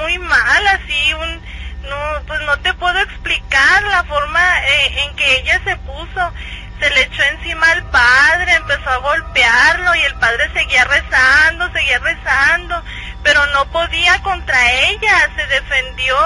muy 0.00 0.18
mal, 0.18 0.66
así 0.68 1.14
un 1.14 1.42
no, 1.88 2.22
pues 2.26 2.40
no 2.42 2.58
te 2.60 2.72
puedo 2.74 2.98
explicar 3.00 3.82
la 3.84 4.04
forma 4.04 4.40
eh, 4.64 5.02
en 5.04 5.16
que 5.16 5.36
ella 5.40 5.60
se 5.64 5.76
puso. 5.78 6.32
Se 6.80 6.90
le 6.90 7.02
echó 7.02 7.22
encima 7.22 7.70
al 7.70 7.84
padre, 7.90 8.52
empezó 8.56 8.90
a 8.90 8.96
golpearlo 8.98 9.94
y 9.94 10.00
el 10.02 10.14
padre 10.16 10.50
seguía 10.52 10.84
rezando, 10.84 11.70
seguía 11.72 11.98
rezando, 12.00 12.82
pero 13.22 13.46
no 13.48 13.64
podía 13.70 14.20
contra 14.22 14.70
ella, 14.72 15.30
se 15.36 15.46
defendió. 15.46 16.16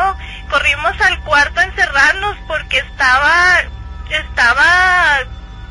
Corrimos 0.49 0.99
al 1.03 1.21
cuarto 1.21 1.61
a 1.61 1.65
encerrarnos 1.65 2.37
porque 2.47 2.79
estaba, 2.79 3.61
estaba 4.11 5.19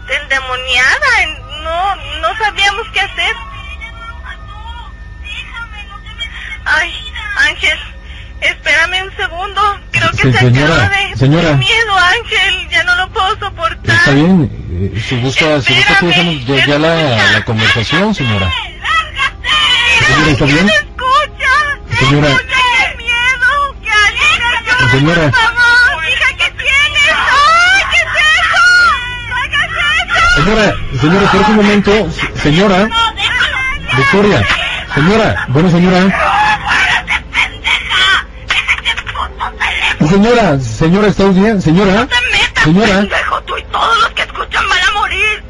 endemoniada, 0.10 1.22
en- 1.24 1.64
no, 1.64 1.96
no 2.22 2.38
sabíamos 2.38 2.88
qué 2.94 3.02
hacer. 3.02 3.36
Ay, 6.66 7.14
Ángel, 7.50 7.80
espérame 8.42 9.04
un 9.04 9.16
segundo. 9.16 9.80
Creo 9.92 10.12
que 10.12 10.18
Sí, 10.18 10.32
se 10.34 10.40
señora, 10.40 10.76
acaba 10.76 10.90
de... 11.10 11.18
señora. 11.18 11.50
Qué 11.50 11.56
miedo, 11.58 11.98
Ángel. 11.98 12.70
Ya 12.70 12.84
no 12.84 12.96
lo 12.96 13.10
puedo 13.10 13.30
soportar. 13.40 13.96
Está 13.96 14.12
bien, 14.12 14.52
eh, 14.72 15.02
si 15.08 15.20
gusta, 15.22 15.62
si 15.62 15.74
gusta 15.76 16.00
ya, 16.46 16.66
ya 16.66 16.80
la, 16.80 17.32
la 17.34 17.46
conversación, 17.46 18.14
señora. 18.16 18.52
Señora, 20.08 20.32
¿está 20.32 20.46
bien? 20.46 20.70
escucha! 20.70 22.00
Señora. 22.00 22.30
¡Escucha, 22.30 22.56
qué 22.92 22.98
miedo! 22.98 23.76
¡Que 23.84 23.90
alguien 23.92 24.92
Señora. 24.92 25.22
por 25.22 25.40
favor! 25.40 26.04
¡Hija, 26.10 26.28
qué 26.38 26.52
tienes! 26.52 27.12
¡Ay, 27.12 27.84
qué 27.92 27.98
es 27.98 28.12
eso! 28.38 28.64
¡Ay, 29.36 29.50
qué 29.50 29.56
es 29.58 29.72
eso! 30.08 30.44
Señora, 30.44 30.76
señora, 31.02 31.48
un 31.50 31.56
momento. 31.56 31.92
Se- 32.12 32.42
Señora, 32.42 32.90
Victoria, 33.98 34.48
señora, 34.94 35.46
bueno, 35.50 35.70
señora. 35.72 36.00
Señora, 40.00 40.60
señora, 40.60 41.08
¿está 41.08 41.28
bien? 41.30 41.62
Señora, 41.62 42.08
señora. 42.64 43.00
¡Pendejo, 43.00 43.42
tú 43.44 43.58
y 43.58 43.64
todos 43.64 43.98
los 44.02 44.10
que 44.12 44.22
escuchan 44.22 44.64
van 44.70 44.80
a 44.80 44.92
morir! 44.94 45.44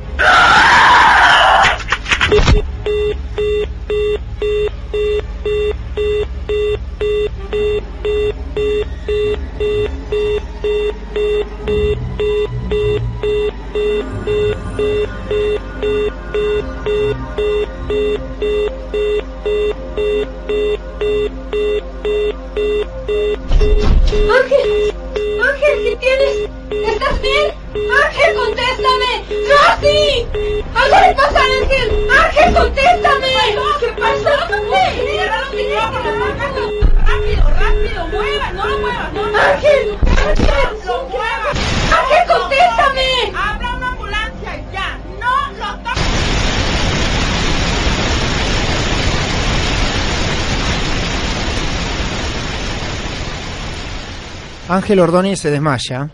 Ángel 54.69 54.99
Ordóñez 54.99 55.39
se 55.39 55.49
desmaya, 55.49 56.09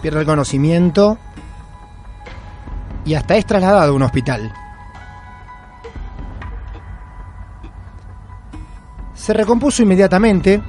pierde 0.00 0.20
el 0.20 0.26
conocimiento 0.26 1.18
y 3.04 3.14
hasta 3.14 3.36
es 3.36 3.44
trasladado 3.44 3.90
a 3.90 3.94
un 3.94 4.02
hospital. 4.02 4.52
Se 9.14 9.32
recompuso 9.32 9.82
inmediatamente, 9.82 10.62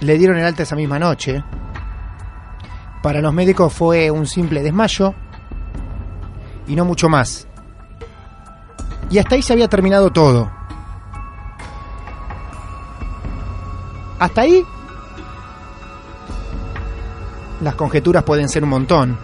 le 0.00 0.16
dieron 0.16 0.38
el 0.38 0.44
alta 0.44 0.62
esa 0.62 0.76
misma 0.76 1.00
noche. 1.00 1.42
Para 3.02 3.20
los 3.20 3.34
médicos 3.34 3.72
fue 3.72 4.12
un 4.12 4.26
simple 4.26 4.62
desmayo 4.62 5.12
y 6.68 6.76
no 6.76 6.84
mucho 6.84 7.08
más. 7.08 7.48
Y 9.10 9.18
hasta 9.18 9.34
ahí 9.34 9.42
se 9.42 9.54
había 9.54 9.68
terminado 9.68 10.10
todo. 10.10 10.57
Hasta 14.18 14.40
ahí 14.40 14.64
las 17.60 17.74
conjeturas 17.74 18.22
pueden 18.22 18.48
ser 18.48 18.64
un 18.64 18.70
montón. 18.70 19.18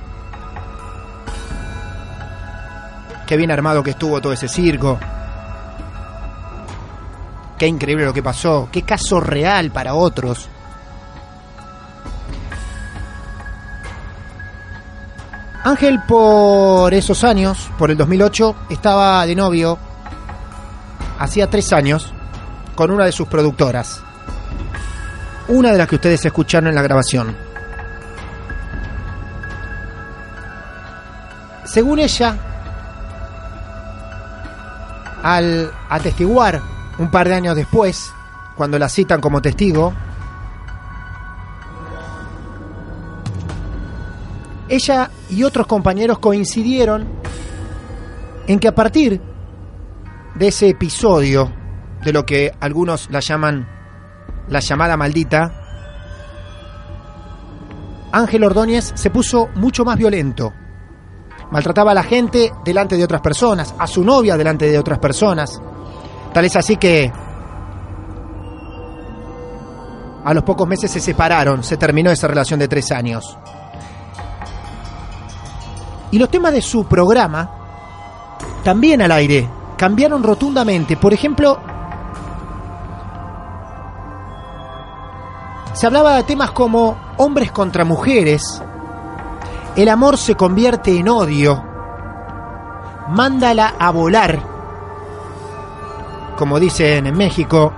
Qué 3.26 3.36
bien 3.36 3.50
armado 3.50 3.82
que 3.82 3.90
estuvo 3.90 4.20
todo 4.20 4.32
ese 4.32 4.48
circo. 4.48 4.98
Qué 7.58 7.66
increíble 7.66 8.04
lo 8.04 8.12
que 8.12 8.22
pasó. 8.22 8.68
Qué 8.70 8.82
caso 8.82 9.20
real 9.20 9.70
para 9.70 9.94
otros. 9.94 10.48
Ángel 15.64 16.02
por 16.06 16.92
esos 16.92 17.24
años, 17.24 17.70
por 17.78 17.90
el 17.90 17.96
2008, 17.96 18.54
estaba 18.68 19.24
de 19.24 19.34
novio, 19.34 19.78
hacía 21.18 21.48
tres 21.48 21.72
años, 21.72 22.12
con 22.74 22.90
una 22.90 23.06
de 23.06 23.12
sus 23.12 23.26
productoras. 23.28 24.03
Una 25.48 25.72
de 25.72 25.78
las 25.78 25.88
que 25.88 25.96
ustedes 25.96 26.24
escucharon 26.24 26.68
en 26.68 26.74
la 26.74 26.82
grabación. 26.82 27.36
Según 31.64 31.98
ella, 31.98 32.36
al 35.22 35.70
atestiguar 35.88 36.62
un 36.98 37.10
par 37.10 37.28
de 37.28 37.34
años 37.34 37.56
después, 37.56 38.12
cuando 38.56 38.78
la 38.78 38.88
citan 38.88 39.20
como 39.20 39.42
testigo, 39.42 39.92
ella 44.68 45.10
y 45.30 45.42
otros 45.42 45.66
compañeros 45.66 46.18
coincidieron 46.18 47.06
en 48.46 48.58
que 48.58 48.68
a 48.68 48.74
partir 48.74 49.20
de 50.34 50.48
ese 50.48 50.68
episodio, 50.68 51.52
de 52.04 52.12
lo 52.12 52.26
que 52.26 52.52
algunos 52.60 53.10
la 53.10 53.20
llaman 53.20 53.73
la 54.48 54.60
llamada 54.60 54.96
maldita, 54.96 55.64
Ángel 58.12 58.44
Ordóñez 58.44 58.92
se 58.94 59.10
puso 59.10 59.48
mucho 59.56 59.84
más 59.84 59.98
violento. 59.98 60.52
Maltrataba 61.50 61.90
a 61.90 61.94
la 61.94 62.04
gente 62.04 62.52
delante 62.64 62.96
de 62.96 63.04
otras 63.04 63.20
personas, 63.20 63.74
a 63.78 63.86
su 63.86 64.04
novia 64.04 64.36
delante 64.36 64.70
de 64.70 64.78
otras 64.78 64.98
personas. 64.98 65.60
Tal 66.32 66.44
es 66.44 66.56
así 66.56 66.76
que 66.76 67.12
a 70.24 70.32
los 70.32 70.44
pocos 70.44 70.66
meses 70.66 70.90
se 70.90 71.00
separaron, 71.00 71.62
se 71.62 71.76
terminó 71.76 72.10
esa 72.10 72.28
relación 72.28 72.60
de 72.60 72.68
tres 72.68 72.90
años. 72.92 73.36
Y 76.12 76.18
los 76.18 76.30
temas 76.30 76.52
de 76.52 76.62
su 76.62 76.86
programa, 76.86 77.50
también 78.62 79.02
al 79.02 79.10
aire, 79.10 79.48
cambiaron 79.76 80.22
rotundamente. 80.22 80.96
Por 80.96 81.12
ejemplo, 81.12 81.58
se 85.74 85.86
hablaba 85.86 86.14
de 86.14 86.22
temas 86.22 86.52
como 86.52 86.96
hombres 87.16 87.50
contra 87.50 87.84
mujeres, 87.84 88.62
el 89.74 89.88
amor 89.88 90.16
se 90.16 90.36
convierte 90.36 90.96
en 90.96 91.08
odio, 91.08 91.62
mándala 93.08 93.74
a 93.76 93.90
volar, 93.90 94.40
como 96.38 96.60
dicen 96.60 97.08
en 97.08 97.16
México, 97.16 97.72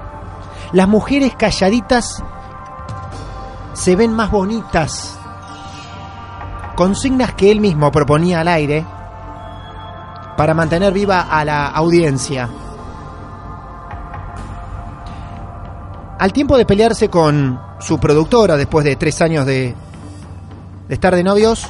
las 0.73 0.87
mujeres 0.87 1.35
calladitas 1.37 2.23
se 3.73 3.97
ven 3.97 4.13
más 4.13 4.31
bonitas, 4.31 5.19
consignas 6.75 7.33
que 7.33 7.51
él 7.51 7.61
mismo 7.61 7.91
proponía 7.91 8.41
al 8.41 8.49
aire 8.49 8.85
para 10.37 10.53
mantener 10.53 10.93
viva 10.93 11.23
a 11.23 11.47
la 11.47 11.69
audiencia. 11.69 12.51
Al 16.19 16.33
tiempo 16.33 16.57
de 16.57 16.65
pelearse 16.65 17.11
con 17.11 17.61
su 17.79 17.99
productora 17.99 18.57
después 18.57 18.87
de 18.87 18.97
tres 18.97 19.21
años 19.21 19.45
de, 19.45 19.75
estar 20.89 21.15
de 21.15 21.23
novios, 21.23 21.67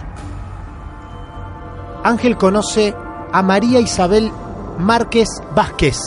Ángel 2.04 2.36
conoce 2.36 2.94
a 3.32 3.42
María 3.42 3.80
Isabel 3.80 4.30
Márquez 4.78 5.28
Vázquez. 5.52 5.98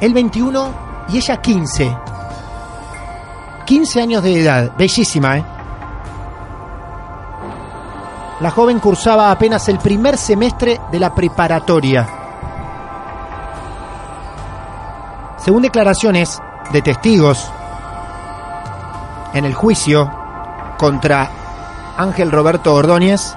Él 0.00 0.14
21 0.14 0.74
y 1.08 1.16
ella 1.16 1.40
15. 1.40 1.98
15 3.66 4.00
años 4.00 4.22
de 4.22 4.40
edad, 4.40 4.76
bellísima, 4.76 5.38
¿eh? 5.38 5.44
La 8.40 8.50
joven 8.50 8.78
cursaba 8.78 9.32
apenas 9.32 9.68
el 9.68 9.78
primer 9.78 10.16
semestre 10.16 10.80
de 10.92 11.00
la 11.00 11.12
preparatoria. 11.12 12.13
Según 15.44 15.60
declaraciones 15.60 16.40
de 16.72 16.80
testigos 16.80 17.50
en 19.34 19.44
el 19.44 19.52
juicio 19.52 20.10
contra 20.78 21.28
Ángel 21.98 22.32
Roberto 22.32 22.74
Ordóñez, 22.74 23.36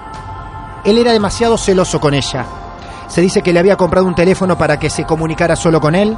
él 0.85 0.99
era 0.99 1.11
demasiado 1.11 1.57
celoso 1.57 1.99
con 1.99 2.13
ella. 2.13 2.45
Se 3.09 3.19
dice 3.19 3.41
que 3.41 3.51
le 3.51 3.59
había 3.59 3.75
comprado 3.75 4.05
un 4.05 4.15
teléfono 4.15 4.57
para 4.57 4.79
que 4.79 4.89
se 4.89 5.03
comunicara 5.03 5.57
solo 5.57 5.81
con 5.81 5.95
él, 5.95 6.17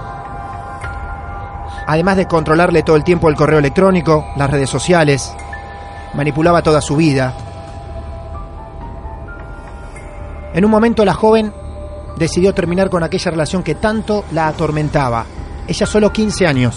además 1.87 2.17
de 2.17 2.27
controlarle 2.27 2.83
todo 2.83 2.95
el 2.95 3.03
tiempo 3.03 3.27
el 3.27 3.35
correo 3.35 3.57
electrónico, 3.57 4.27
las 4.35 4.51
redes 4.51 4.69
sociales, 4.69 5.33
manipulaba 6.13 6.61
toda 6.61 6.81
su 6.81 6.97
vida. 6.97 7.33
En 10.53 10.63
un 10.63 10.69
momento 10.69 11.03
la 11.03 11.15
joven 11.15 11.51
decidió 12.15 12.53
terminar 12.53 12.91
con 12.91 13.01
aquella 13.01 13.31
relación 13.31 13.63
que 13.63 13.73
tanto 13.73 14.23
la 14.31 14.47
atormentaba. 14.47 15.25
Ella 15.69 15.85
solo 15.85 16.11
15 16.11 16.47
años. 16.47 16.75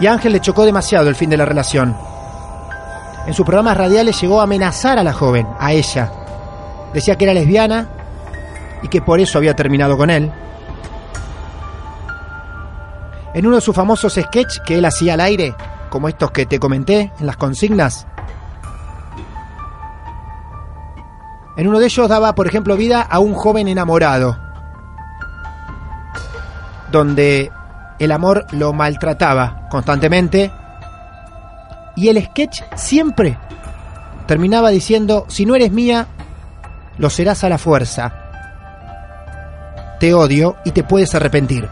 Y 0.00 0.06
a 0.06 0.14
Ángel 0.14 0.32
le 0.32 0.40
chocó 0.40 0.64
demasiado 0.64 1.10
el 1.10 1.14
fin 1.14 1.28
de 1.28 1.36
la 1.36 1.44
relación. 1.44 1.94
En 3.26 3.34
sus 3.34 3.44
programas 3.44 3.76
radiales 3.76 4.18
llegó 4.18 4.40
a 4.40 4.44
amenazar 4.44 4.98
a 4.98 5.02
la 5.02 5.12
joven, 5.12 5.46
a 5.58 5.74
ella. 5.74 6.10
Decía 6.94 7.16
que 7.16 7.24
era 7.24 7.34
lesbiana 7.34 7.86
y 8.82 8.88
que 8.88 9.02
por 9.02 9.20
eso 9.20 9.36
había 9.36 9.54
terminado 9.54 9.98
con 9.98 10.08
él. 10.08 10.32
En 13.34 13.46
uno 13.46 13.56
de 13.56 13.62
sus 13.62 13.76
famosos 13.76 14.14
sketches 14.14 14.62
que 14.64 14.78
él 14.78 14.86
hacía 14.86 15.12
al 15.12 15.20
aire, 15.20 15.54
como 15.90 16.08
estos 16.08 16.30
que 16.30 16.46
te 16.46 16.58
comenté 16.58 17.12
en 17.20 17.26
las 17.26 17.36
consignas, 17.36 18.06
en 21.58 21.68
uno 21.68 21.78
de 21.78 21.84
ellos 21.84 22.08
daba, 22.08 22.34
por 22.34 22.46
ejemplo, 22.46 22.74
vida 22.74 23.02
a 23.02 23.18
un 23.18 23.34
joven 23.34 23.68
enamorado, 23.68 24.49
donde 26.90 27.50
el 27.98 28.12
amor 28.12 28.46
lo 28.52 28.72
maltrataba 28.72 29.68
constantemente 29.70 30.50
y 31.96 32.08
el 32.08 32.24
sketch 32.24 32.62
siempre 32.74 33.38
terminaba 34.26 34.70
diciendo, 34.70 35.26
si 35.28 35.44
no 35.44 35.54
eres 35.54 35.70
mía, 35.72 36.06
lo 36.98 37.10
serás 37.10 37.44
a 37.44 37.48
la 37.48 37.58
fuerza. 37.58 38.12
Te 39.98 40.14
odio 40.14 40.56
y 40.64 40.70
te 40.70 40.82
puedes 40.82 41.14
arrepentir. 41.14 41.68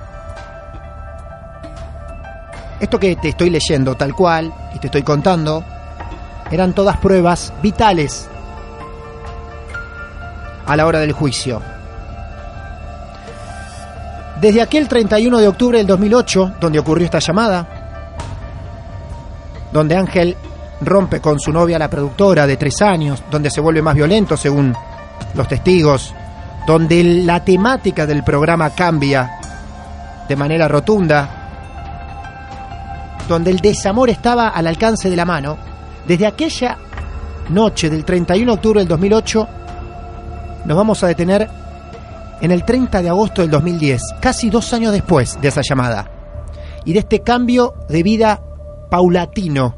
Esto 2.80 2.98
que 2.98 3.16
te 3.16 3.30
estoy 3.30 3.50
leyendo 3.50 3.96
tal 3.96 4.14
cual 4.14 4.52
y 4.74 4.78
te 4.78 4.88
estoy 4.88 5.02
contando, 5.02 5.64
eran 6.50 6.74
todas 6.74 6.96
pruebas 6.98 7.52
vitales 7.62 8.28
a 10.66 10.76
la 10.76 10.86
hora 10.86 10.98
del 11.00 11.12
juicio. 11.12 11.62
Desde 14.40 14.62
aquel 14.62 14.86
31 14.86 15.38
de 15.38 15.48
octubre 15.48 15.78
del 15.78 15.86
2008, 15.86 16.54
donde 16.60 16.78
ocurrió 16.78 17.06
esta 17.06 17.18
llamada, 17.18 17.66
donde 19.72 19.96
Ángel 19.96 20.36
rompe 20.80 21.20
con 21.20 21.40
su 21.40 21.52
novia 21.52 21.78
la 21.78 21.90
productora 21.90 22.46
de 22.46 22.56
tres 22.56 22.80
años, 22.82 23.22
donde 23.30 23.50
se 23.50 23.60
vuelve 23.60 23.82
más 23.82 23.96
violento 23.96 24.36
según 24.36 24.74
los 25.34 25.48
testigos, 25.48 26.14
donde 26.68 27.02
la 27.02 27.44
temática 27.44 28.06
del 28.06 28.22
programa 28.22 28.70
cambia 28.70 29.28
de 30.28 30.36
manera 30.36 30.68
rotunda, 30.68 31.28
donde 33.28 33.50
el 33.50 33.58
desamor 33.58 34.08
estaba 34.08 34.48
al 34.48 34.68
alcance 34.68 35.10
de 35.10 35.16
la 35.16 35.24
mano, 35.24 35.58
desde 36.06 36.26
aquella 36.26 36.78
noche 37.48 37.90
del 37.90 38.04
31 38.04 38.52
de 38.52 38.54
octubre 38.54 38.80
del 38.80 38.88
2008, 38.88 39.48
nos 40.64 40.76
vamos 40.76 41.02
a 41.02 41.08
detener 41.08 41.48
en 42.40 42.50
el 42.50 42.64
30 42.64 43.02
de 43.02 43.08
agosto 43.08 43.42
del 43.42 43.50
2010, 43.50 44.00
casi 44.20 44.50
dos 44.50 44.72
años 44.72 44.92
después 44.92 45.40
de 45.40 45.48
esa 45.48 45.62
llamada, 45.62 46.10
y 46.84 46.92
de 46.92 47.00
este 47.00 47.20
cambio 47.20 47.74
de 47.88 48.02
vida 48.02 48.42
paulatino 48.90 49.76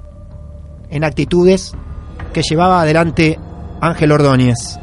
en 0.90 1.04
actitudes 1.04 1.72
que 2.32 2.42
llevaba 2.42 2.82
adelante 2.82 3.38
Ángel 3.80 4.12
Ordóñez. 4.12 4.78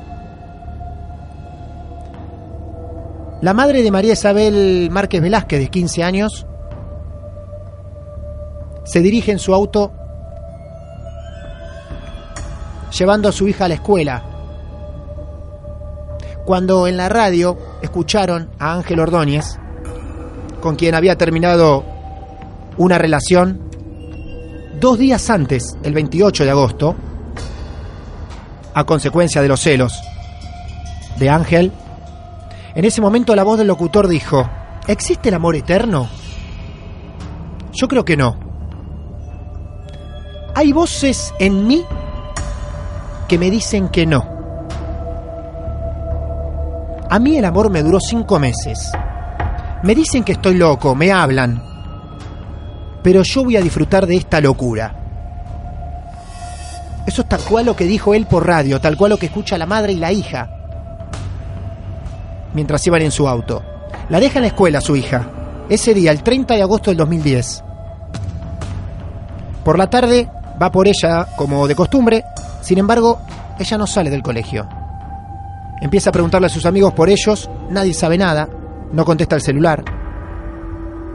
La 3.41 3.53
madre 3.53 3.83
de 3.83 3.91
María 3.91 4.13
Isabel 4.13 4.89
Márquez 4.91 5.21
Velázquez, 5.21 5.59
de 5.59 5.67
15 5.67 6.03
años, 6.03 6.47
se 8.83 9.01
dirige 9.01 9.31
en 9.31 9.39
su 9.39 9.53
auto 9.53 9.91
llevando 12.97 13.29
a 13.29 13.31
su 13.31 13.47
hija 13.47 13.65
a 13.65 13.67
la 13.67 13.75
escuela. 13.75 14.36
Cuando 16.47 16.87
en 16.87 16.95
la 16.95 17.09
radio 17.09 17.57
escucharon 17.81 18.49
a 18.57 18.71
Ángel 18.75 19.01
Ordóñez, 19.01 19.59
con 20.61 20.77
quien 20.77 20.95
había 20.95 21.17
terminado 21.17 21.83
una 22.77 22.97
relación 22.97 23.69
dos 24.79 24.97
días 24.97 25.29
antes, 25.29 25.75
el 25.83 25.93
28 25.93 26.45
de 26.45 26.49
agosto, 26.49 26.95
a 28.73 28.85
consecuencia 28.85 29.41
de 29.41 29.49
los 29.49 29.59
celos 29.59 29.99
de 31.19 31.29
Ángel, 31.29 31.73
en 32.75 32.85
ese 32.85 33.01
momento 33.01 33.35
la 33.35 33.43
voz 33.43 33.57
del 33.57 33.67
locutor 33.67 34.07
dijo, 34.07 34.49
¿existe 34.87 35.27
el 35.27 35.35
amor 35.35 35.57
eterno? 35.57 36.07
Yo 37.73 37.89
creo 37.89 38.05
que 38.05 38.15
no. 38.15 38.39
Hay 40.55 40.71
voces 40.71 41.33
en 41.39 41.67
mí 41.67 41.83
que 43.27 43.37
me 43.37 43.51
dicen 43.51 43.89
que 43.89 44.05
no. 44.05 44.36
A 47.09 47.19
mí 47.19 47.37
el 47.37 47.45
amor 47.45 47.69
me 47.69 47.83
duró 47.83 47.99
cinco 48.01 48.37
meses. 48.37 48.91
Me 49.83 49.95
dicen 49.95 50.23
que 50.23 50.33
estoy 50.33 50.55
loco, 50.55 50.93
me 50.93 51.11
hablan. 51.11 51.63
Pero 53.01 53.23
yo 53.23 53.45
voy 53.45 53.55
a 53.55 53.61
disfrutar 53.61 54.05
de 54.05 54.17
esta 54.17 54.41
locura. 54.41 54.93
Eso 57.05 57.21
es 57.21 57.29
tal 57.29 57.39
cual 57.39 57.65
lo 57.67 57.75
que 57.77 57.85
dijo 57.85 58.13
él 58.13 58.25
por 58.25 58.45
radio, 58.45 58.81
tal 58.81 58.97
cual 58.97 59.11
lo 59.11 59.17
que 59.17 59.27
escucha 59.27 59.57
la 59.57 59.65
madre 59.65 59.93
y 59.93 59.97
la 59.97 60.11
hija. 60.11 60.49
Mientras 62.53 62.85
iban 62.85 63.01
en 63.01 63.11
su 63.11 63.29
auto. 63.29 63.63
La 64.09 64.19
deja 64.19 64.39
en 64.39 64.43
la 64.43 64.47
escuela 64.47 64.81
su 64.81 64.97
hija. 64.97 65.29
Ese 65.69 65.93
día, 65.93 66.11
el 66.11 66.23
30 66.23 66.55
de 66.55 66.61
agosto 66.63 66.91
del 66.91 66.97
2010. 66.97 67.63
Por 69.63 69.77
la 69.77 69.89
tarde 69.89 70.29
va 70.61 70.71
por 70.71 70.87
ella 70.87 71.25
como 71.37 71.69
de 71.69 71.75
costumbre. 71.75 72.25
Sin 72.61 72.77
embargo, 72.79 73.21
ella 73.57 73.77
no 73.77 73.87
sale 73.87 74.09
del 74.09 74.23
colegio. 74.23 74.67
Empieza 75.79 76.09
a 76.09 76.13
preguntarle 76.13 76.47
a 76.47 76.49
sus 76.49 76.65
amigos 76.65 76.93
por 76.93 77.09
ellos, 77.09 77.49
nadie 77.69 77.93
sabe 77.93 78.17
nada, 78.17 78.49
no 78.91 79.05
contesta 79.05 79.35
el 79.35 79.41
celular. 79.41 79.83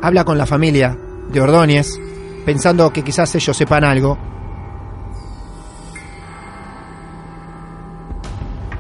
Habla 0.01 0.25
con 0.25 0.39
la 0.39 0.47
familia 0.47 0.97
de 1.31 1.41
Ordóñez, 1.41 1.99
pensando 2.45 2.93
que 2.93 3.03
quizás 3.03 3.35
ellos 3.35 3.57
sepan 3.57 3.85
algo. 3.85 4.19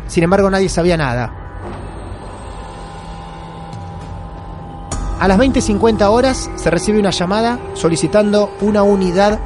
Sin 0.06 0.24
embargo, 0.24 0.50
nadie 0.50 0.68
sabía 0.68 0.96
nada. 0.96 1.32
A 5.18 5.28
las 5.28 5.38
20.50 5.38 6.10
horas 6.10 6.50
se 6.56 6.70
recibe 6.70 6.98
una 6.98 7.10
llamada 7.10 7.58
solicitando 7.74 8.56
una 8.60 8.82
unidad 8.82 9.38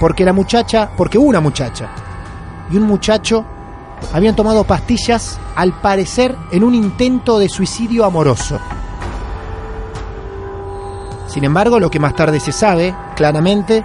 porque 0.00 0.24
la 0.24 0.32
muchacha, 0.32 0.90
porque 0.96 1.18
una 1.18 1.40
muchacha 1.40 1.90
y 2.70 2.76
un 2.76 2.84
muchacho 2.84 3.44
habían 4.12 4.36
tomado 4.36 4.64
pastillas, 4.64 5.38
al 5.54 5.72
parecer, 5.80 6.36
en 6.50 6.64
un 6.64 6.74
intento 6.74 7.38
de 7.38 7.48
suicidio 7.48 8.04
amoroso. 8.04 8.58
Sin 11.28 11.44
embargo, 11.44 11.80
lo 11.80 11.90
que 11.90 11.98
más 11.98 12.14
tarde 12.14 12.40
se 12.40 12.52
sabe, 12.52 12.94
claramente, 13.16 13.84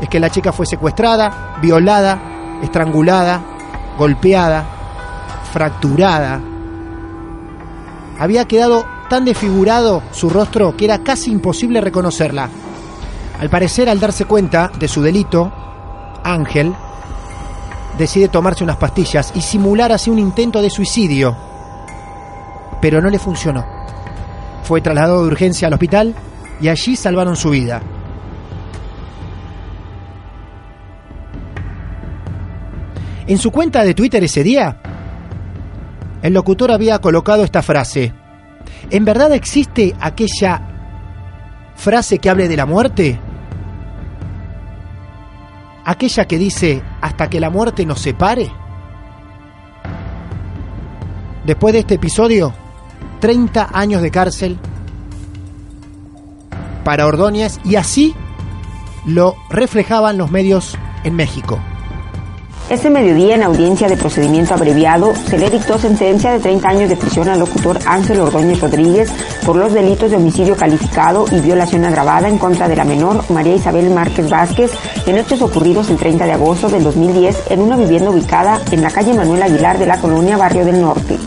es 0.00 0.08
que 0.08 0.20
la 0.20 0.30
chica 0.30 0.52
fue 0.52 0.66
secuestrada, 0.66 1.56
violada, 1.62 2.18
estrangulada, 2.62 3.40
golpeada, 3.96 4.64
fracturada. 5.52 6.40
Había 8.18 8.46
quedado 8.46 8.84
tan 9.08 9.24
desfigurado 9.24 10.02
su 10.10 10.28
rostro 10.28 10.76
que 10.76 10.86
era 10.86 10.98
casi 10.98 11.30
imposible 11.30 11.80
reconocerla. 11.80 12.48
Al 13.38 13.50
parecer, 13.50 13.88
al 13.88 14.00
darse 14.00 14.24
cuenta 14.24 14.70
de 14.78 14.88
su 14.88 15.02
delito, 15.02 15.52
Ángel 16.24 16.74
decide 17.98 18.28
tomarse 18.28 18.64
unas 18.64 18.76
pastillas 18.76 19.32
y 19.34 19.40
simular 19.40 19.92
así 19.92 20.10
un 20.10 20.18
intento 20.18 20.62
de 20.62 20.70
suicidio. 20.70 21.36
Pero 22.80 23.00
no 23.00 23.10
le 23.10 23.18
funcionó. 23.18 23.64
Fue 24.62 24.80
trasladado 24.80 25.22
de 25.22 25.28
urgencia 25.28 25.68
al 25.68 25.74
hospital 25.74 26.14
y 26.60 26.68
allí 26.68 26.96
salvaron 26.96 27.36
su 27.36 27.50
vida. 27.50 27.82
En 33.26 33.38
su 33.38 33.50
cuenta 33.50 33.82
de 33.82 33.94
Twitter 33.94 34.22
ese 34.22 34.44
día, 34.44 34.76
el 36.22 36.32
locutor 36.32 36.70
había 36.70 37.00
colocado 37.00 37.42
esta 37.42 37.62
frase. 37.62 38.12
¿En 38.90 39.04
verdad 39.04 39.32
existe 39.32 39.94
aquella 40.00 40.60
frase 41.74 42.18
que 42.18 42.30
hable 42.30 42.46
de 42.46 42.56
la 42.56 42.66
muerte? 42.66 43.18
Aquella 45.84 46.24
que 46.24 46.38
dice 46.38 46.82
hasta 47.06 47.30
que 47.30 47.38
la 47.38 47.50
muerte 47.50 47.86
nos 47.86 48.00
separe. 48.00 48.50
Después 51.44 51.72
de 51.72 51.78
este 51.78 51.94
episodio, 51.94 52.52
30 53.20 53.70
años 53.72 54.02
de 54.02 54.10
cárcel 54.10 54.58
para 56.82 57.06
Ordóñez 57.06 57.60
y 57.64 57.76
así 57.76 58.12
lo 59.04 59.36
reflejaban 59.50 60.18
los 60.18 60.32
medios 60.32 60.76
en 61.04 61.14
México. 61.14 61.60
Este 62.68 62.90
mediodía, 62.90 63.36
en 63.36 63.44
audiencia 63.44 63.86
de 63.86 63.96
procedimiento 63.96 64.52
abreviado, 64.52 65.14
se 65.14 65.38
le 65.38 65.48
dictó 65.50 65.78
sentencia 65.78 66.32
de 66.32 66.40
30 66.40 66.68
años 66.68 66.88
de 66.88 66.96
prisión 66.96 67.28
al 67.28 67.38
locutor 67.38 67.78
Ángel 67.86 68.18
Ordóñez 68.18 68.60
Rodríguez 68.60 69.08
por 69.44 69.54
los 69.54 69.72
delitos 69.72 70.10
de 70.10 70.16
homicidio 70.16 70.56
calificado 70.56 71.26
y 71.30 71.38
violación 71.38 71.84
agravada 71.84 72.28
en 72.28 72.38
contra 72.38 72.66
de 72.66 72.74
la 72.74 72.84
menor 72.84 73.22
María 73.30 73.54
Isabel 73.54 73.90
Márquez 73.90 74.28
Vázquez 74.28 74.72
en 75.06 75.16
hechos 75.16 75.42
ocurridos 75.42 75.90
el 75.90 75.96
30 75.96 76.26
de 76.26 76.32
agosto 76.32 76.68
del 76.68 76.82
2010 76.82 77.50
en 77.50 77.60
una 77.60 77.76
vivienda 77.76 78.10
ubicada 78.10 78.60
en 78.72 78.82
la 78.82 78.90
calle 78.90 79.14
Manuel 79.14 79.44
Aguilar 79.44 79.78
de 79.78 79.86
la 79.86 80.00
colonia 80.00 80.36
Barrio 80.36 80.64
del 80.64 80.80
Norte. 80.80 81.18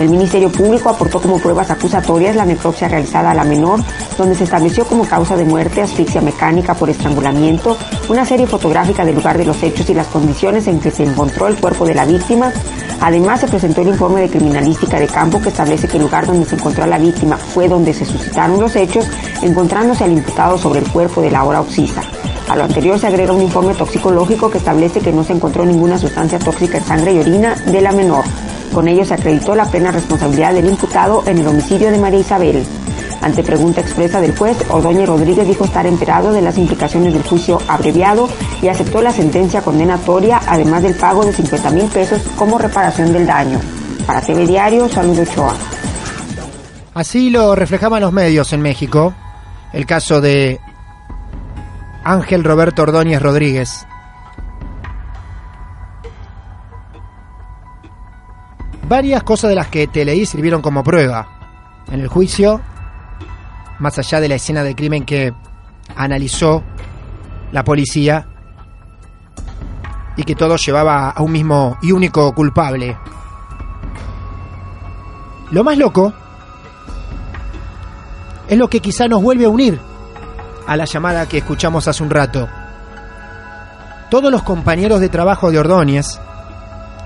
El 0.00 0.08
Ministerio 0.08 0.50
Público 0.50 0.88
aportó 0.88 1.20
como 1.20 1.38
pruebas 1.38 1.70
acusatorias 1.70 2.34
la 2.34 2.44
necropsia 2.44 2.88
realizada 2.88 3.30
a 3.30 3.34
la 3.34 3.44
menor, 3.44 3.80
donde 4.18 4.34
se 4.34 4.44
estableció 4.44 4.84
como 4.84 5.04
causa 5.04 5.36
de 5.36 5.44
muerte 5.44 5.82
asfixia 5.82 6.20
mecánica 6.20 6.74
por 6.74 6.90
estrangulamiento, 6.90 7.76
una 8.08 8.24
serie 8.24 8.46
fotográfica 8.46 9.04
del 9.04 9.14
lugar 9.14 9.38
de 9.38 9.44
los 9.44 9.62
hechos 9.62 9.88
y 9.88 9.94
las 9.94 10.08
condiciones 10.08 10.66
en 10.66 10.80
que 10.80 10.90
se 10.90 11.04
encontró 11.04 11.46
el 11.46 11.56
cuerpo 11.56 11.86
de 11.86 11.94
la 11.94 12.04
víctima. 12.04 12.52
Además, 13.00 13.40
se 13.40 13.46
presentó 13.46 13.82
el 13.82 13.88
informe 13.88 14.22
de 14.22 14.30
criminalística 14.30 14.98
de 14.98 15.06
campo 15.06 15.40
que 15.40 15.50
establece 15.50 15.86
que 15.86 15.96
el 15.96 16.02
lugar 16.02 16.26
donde 16.26 16.46
se 16.46 16.56
encontró 16.56 16.84
a 16.84 16.88
la 16.88 16.98
víctima 16.98 17.36
fue 17.36 17.68
donde 17.68 17.94
se 17.94 18.04
suscitaron 18.04 18.60
los 18.60 18.74
hechos, 18.74 19.06
encontrándose 19.42 20.04
al 20.04 20.12
imputado 20.12 20.58
sobre 20.58 20.80
el 20.80 20.90
cuerpo 20.90 21.20
de 21.20 21.30
la 21.30 21.44
hora 21.44 21.60
oxisa. 21.60 22.02
A 22.48 22.56
lo 22.56 22.64
anterior 22.64 22.98
se 22.98 23.06
agrega 23.06 23.32
un 23.32 23.42
informe 23.42 23.74
toxicológico 23.74 24.50
que 24.50 24.58
establece 24.58 25.00
que 25.00 25.12
no 25.12 25.24
se 25.24 25.32
encontró 25.32 25.64
ninguna 25.64 25.98
sustancia 25.98 26.38
tóxica 26.38 26.78
en 26.78 26.84
sangre 26.84 27.14
y 27.14 27.18
orina 27.18 27.54
de 27.54 27.80
la 27.80 27.92
menor. 27.92 28.24
Con 28.72 28.88
ello 28.88 29.04
se 29.04 29.14
acreditó 29.14 29.54
la 29.54 29.66
plena 29.66 29.90
responsabilidad 29.92 30.54
del 30.54 30.68
imputado 30.68 31.22
en 31.26 31.38
el 31.38 31.46
homicidio 31.46 31.90
de 31.90 31.98
María 31.98 32.20
Isabel. 32.20 32.64
Ante 33.20 33.42
pregunta 33.42 33.80
expresa 33.80 34.20
del 34.20 34.36
juez, 34.36 34.56
Ordóñez 34.68 35.08
Rodríguez 35.08 35.46
dijo 35.46 35.64
estar 35.64 35.86
enterado 35.86 36.32
de 36.32 36.42
las 36.42 36.58
implicaciones 36.58 37.14
del 37.14 37.22
juicio 37.22 37.58
abreviado 37.68 38.28
y 38.60 38.68
aceptó 38.68 39.00
la 39.00 39.12
sentencia 39.12 39.62
condenatoria, 39.62 40.40
además 40.46 40.82
del 40.82 40.94
pago 40.94 41.24
de 41.24 41.32
50 41.32 41.70
mil 41.70 41.86
pesos 41.86 42.20
como 42.36 42.58
reparación 42.58 43.12
del 43.12 43.26
daño. 43.26 43.58
Para 44.06 44.20
TV 44.20 44.46
Diario, 44.46 44.88
saludo 44.88 45.22
Ochoa. 45.22 45.54
Así 46.92 47.30
lo 47.30 47.54
reflejaban 47.54 48.02
los 48.02 48.12
medios 48.12 48.52
en 48.52 48.60
México. 48.60 49.14
El 49.72 49.86
caso 49.86 50.20
de 50.20 50.60
Ángel 52.04 52.44
Roberto 52.44 52.82
Ordóñez 52.82 53.22
Rodríguez. 53.22 53.86
Varias 58.86 59.22
cosas 59.22 59.48
de 59.48 59.56
las 59.56 59.68
que 59.68 59.86
te 59.86 60.04
leí 60.04 60.26
sirvieron 60.26 60.60
como 60.60 60.84
prueba. 60.84 61.26
En 61.90 62.00
el 62.00 62.08
juicio, 62.08 62.60
más 63.78 63.98
allá 63.98 64.20
de 64.20 64.28
la 64.28 64.34
escena 64.34 64.62
del 64.62 64.76
crimen 64.76 65.04
que 65.04 65.32
analizó 65.96 66.62
la 67.52 67.64
policía 67.64 68.26
y 70.16 70.22
que 70.22 70.34
todo 70.34 70.56
llevaba 70.56 71.10
a 71.10 71.22
un 71.22 71.32
mismo 71.32 71.78
y 71.82 71.92
único 71.92 72.34
culpable. 72.34 72.96
Lo 75.50 75.64
más 75.64 75.78
loco 75.78 76.12
es 78.48 78.58
lo 78.58 78.68
que 78.68 78.80
quizá 78.80 79.08
nos 79.08 79.22
vuelve 79.22 79.46
a 79.46 79.48
unir 79.48 79.80
a 80.66 80.76
la 80.76 80.84
llamada 80.84 81.26
que 81.26 81.38
escuchamos 81.38 81.88
hace 81.88 82.02
un 82.02 82.10
rato. 82.10 82.48
Todos 84.10 84.30
los 84.30 84.42
compañeros 84.42 85.00
de 85.00 85.08
trabajo 85.08 85.50
de 85.50 85.58
Ordóñez 85.58 86.20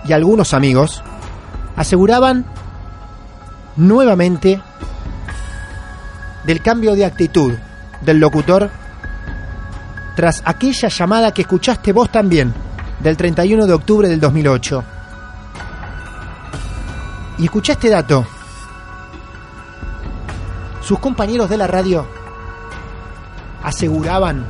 y 0.04 0.12
algunos 0.12 0.54
amigos 0.54 1.02
aseguraban 1.78 2.44
nuevamente 3.76 4.60
del 6.44 6.60
cambio 6.60 6.96
de 6.96 7.04
actitud 7.04 7.54
del 8.00 8.18
locutor 8.18 8.68
tras 10.16 10.42
aquella 10.44 10.88
llamada 10.88 11.32
que 11.32 11.42
escuchaste 11.42 11.92
vos 11.92 12.10
también 12.10 12.52
del 12.98 13.16
31 13.16 13.64
de 13.66 13.72
octubre 13.72 14.08
del 14.08 14.18
2008. 14.18 14.84
Y 17.38 17.44
escucha 17.44 17.74
este 17.74 17.90
dato. 17.90 18.26
Sus 20.82 20.98
compañeros 20.98 21.48
de 21.48 21.58
la 21.58 21.68
radio 21.68 22.08
aseguraban 23.62 24.44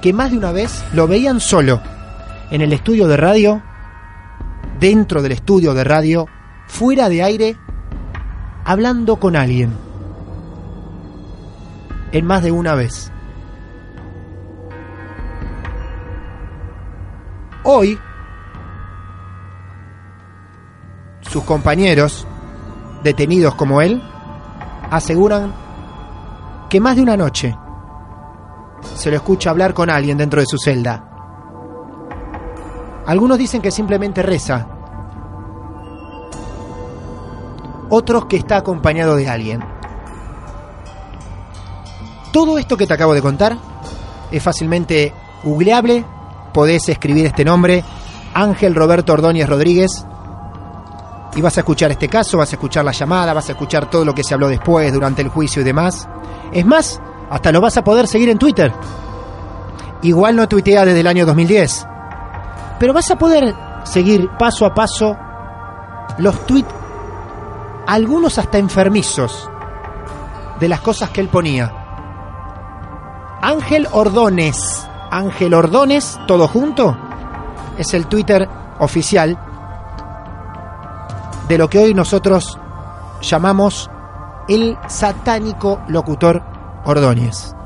que 0.00 0.14
más 0.14 0.30
de 0.30 0.38
una 0.38 0.52
vez 0.52 0.82
lo 0.94 1.06
veían 1.06 1.38
solo 1.38 1.82
en 2.50 2.62
el 2.62 2.72
estudio 2.72 3.06
de 3.06 3.18
radio 3.18 3.62
dentro 4.78 5.22
del 5.22 5.32
estudio 5.32 5.74
de 5.74 5.84
radio, 5.84 6.26
fuera 6.66 7.08
de 7.08 7.22
aire, 7.22 7.56
hablando 8.64 9.16
con 9.16 9.36
alguien. 9.36 9.72
En 12.12 12.24
más 12.26 12.42
de 12.42 12.52
una 12.52 12.74
vez. 12.74 13.10
Hoy, 17.64 17.98
sus 21.22 21.42
compañeros, 21.44 22.26
detenidos 23.02 23.54
como 23.54 23.80
él, 23.80 24.02
aseguran 24.90 25.54
que 26.68 26.80
más 26.80 26.96
de 26.96 27.02
una 27.02 27.16
noche 27.16 27.56
se 28.96 29.10
lo 29.10 29.16
escucha 29.16 29.50
hablar 29.50 29.74
con 29.74 29.90
alguien 29.90 30.18
dentro 30.18 30.40
de 30.40 30.46
su 30.46 30.58
celda. 30.58 31.13
Algunos 33.06 33.38
dicen 33.38 33.60
que 33.60 33.70
simplemente 33.70 34.22
reza, 34.22 34.66
otros 37.90 38.26
que 38.26 38.36
está 38.36 38.56
acompañado 38.56 39.16
de 39.16 39.28
alguien. 39.28 39.64
Todo 42.32 42.58
esto 42.58 42.76
que 42.76 42.86
te 42.86 42.94
acabo 42.94 43.14
de 43.14 43.22
contar 43.22 43.56
es 44.30 44.42
fácilmente 44.42 45.12
googleable, 45.44 46.04
podés 46.52 46.88
escribir 46.88 47.26
este 47.26 47.44
nombre, 47.44 47.84
Ángel 48.34 48.74
Roberto 48.74 49.12
Ordóñez 49.12 49.48
Rodríguez, 49.48 50.04
y 51.36 51.40
vas 51.40 51.56
a 51.56 51.60
escuchar 51.60 51.90
este 51.90 52.08
caso, 52.08 52.38
vas 52.38 52.52
a 52.52 52.56
escuchar 52.56 52.84
la 52.84 52.92
llamada, 52.92 53.32
vas 53.32 53.48
a 53.48 53.52
escuchar 53.52 53.90
todo 53.90 54.04
lo 54.04 54.14
que 54.14 54.24
se 54.24 54.34
habló 54.34 54.48
después, 54.48 54.92
durante 54.92 55.22
el 55.22 55.28
juicio 55.28 55.62
y 55.62 55.64
demás. 55.64 56.08
Es 56.52 56.64
más, 56.64 57.00
hasta 57.30 57.52
lo 57.52 57.60
vas 57.60 57.76
a 57.76 57.84
poder 57.84 58.06
seguir 58.06 58.28
en 58.28 58.38
Twitter. 58.38 58.72
Igual 60.02 60.36
no 60.36 60.48
tuitea 60.48 60.84
desde 60.84 61.00
el 61.00 61.06
año 61.06 61.26
2010, 61.26 61.86
pero 62.84 62.92
vas 62.92 63.10
a 63.10 63.16
poder 63.16 63.54
seguir 63.84 64.28
paso 64.38 64.66
a 64.66 64.74
paso 64.74 65.16
los 66.18 66.44
tweets 66.44 66.68
algunos 67.86 68.36
hasta 68.36 68.58
enfermizos, 68.58 69.48
de 70.60 70.68
las 70.68 70.82
cosas 70.82 71.08
que 71.08 71.22
él 71.22 71.30
ponía. 71.30 71.72
Ángel 73.40 73.88
Ordones, 73.90 74.86
Ángel 75.10 75.54
Ordones, 75.54 76.20
todo 76.26 76.46
junto, 76.46 76.94
es 77.78 77.94
el 77.94 78.06
Twitter 78.06 78.46
oficial 78.78 79.38
de 81.48 81.56
lo 81.56 81.70
que 81.70 81.78
hoy 81.78 81.94
nosotros 81.94 82.58
llamamos 83.22 83.90
el 84.46 84.76
satánico 84.88 85.80
locutor 85.88 86.42
Ordóñez. 86.84 87.56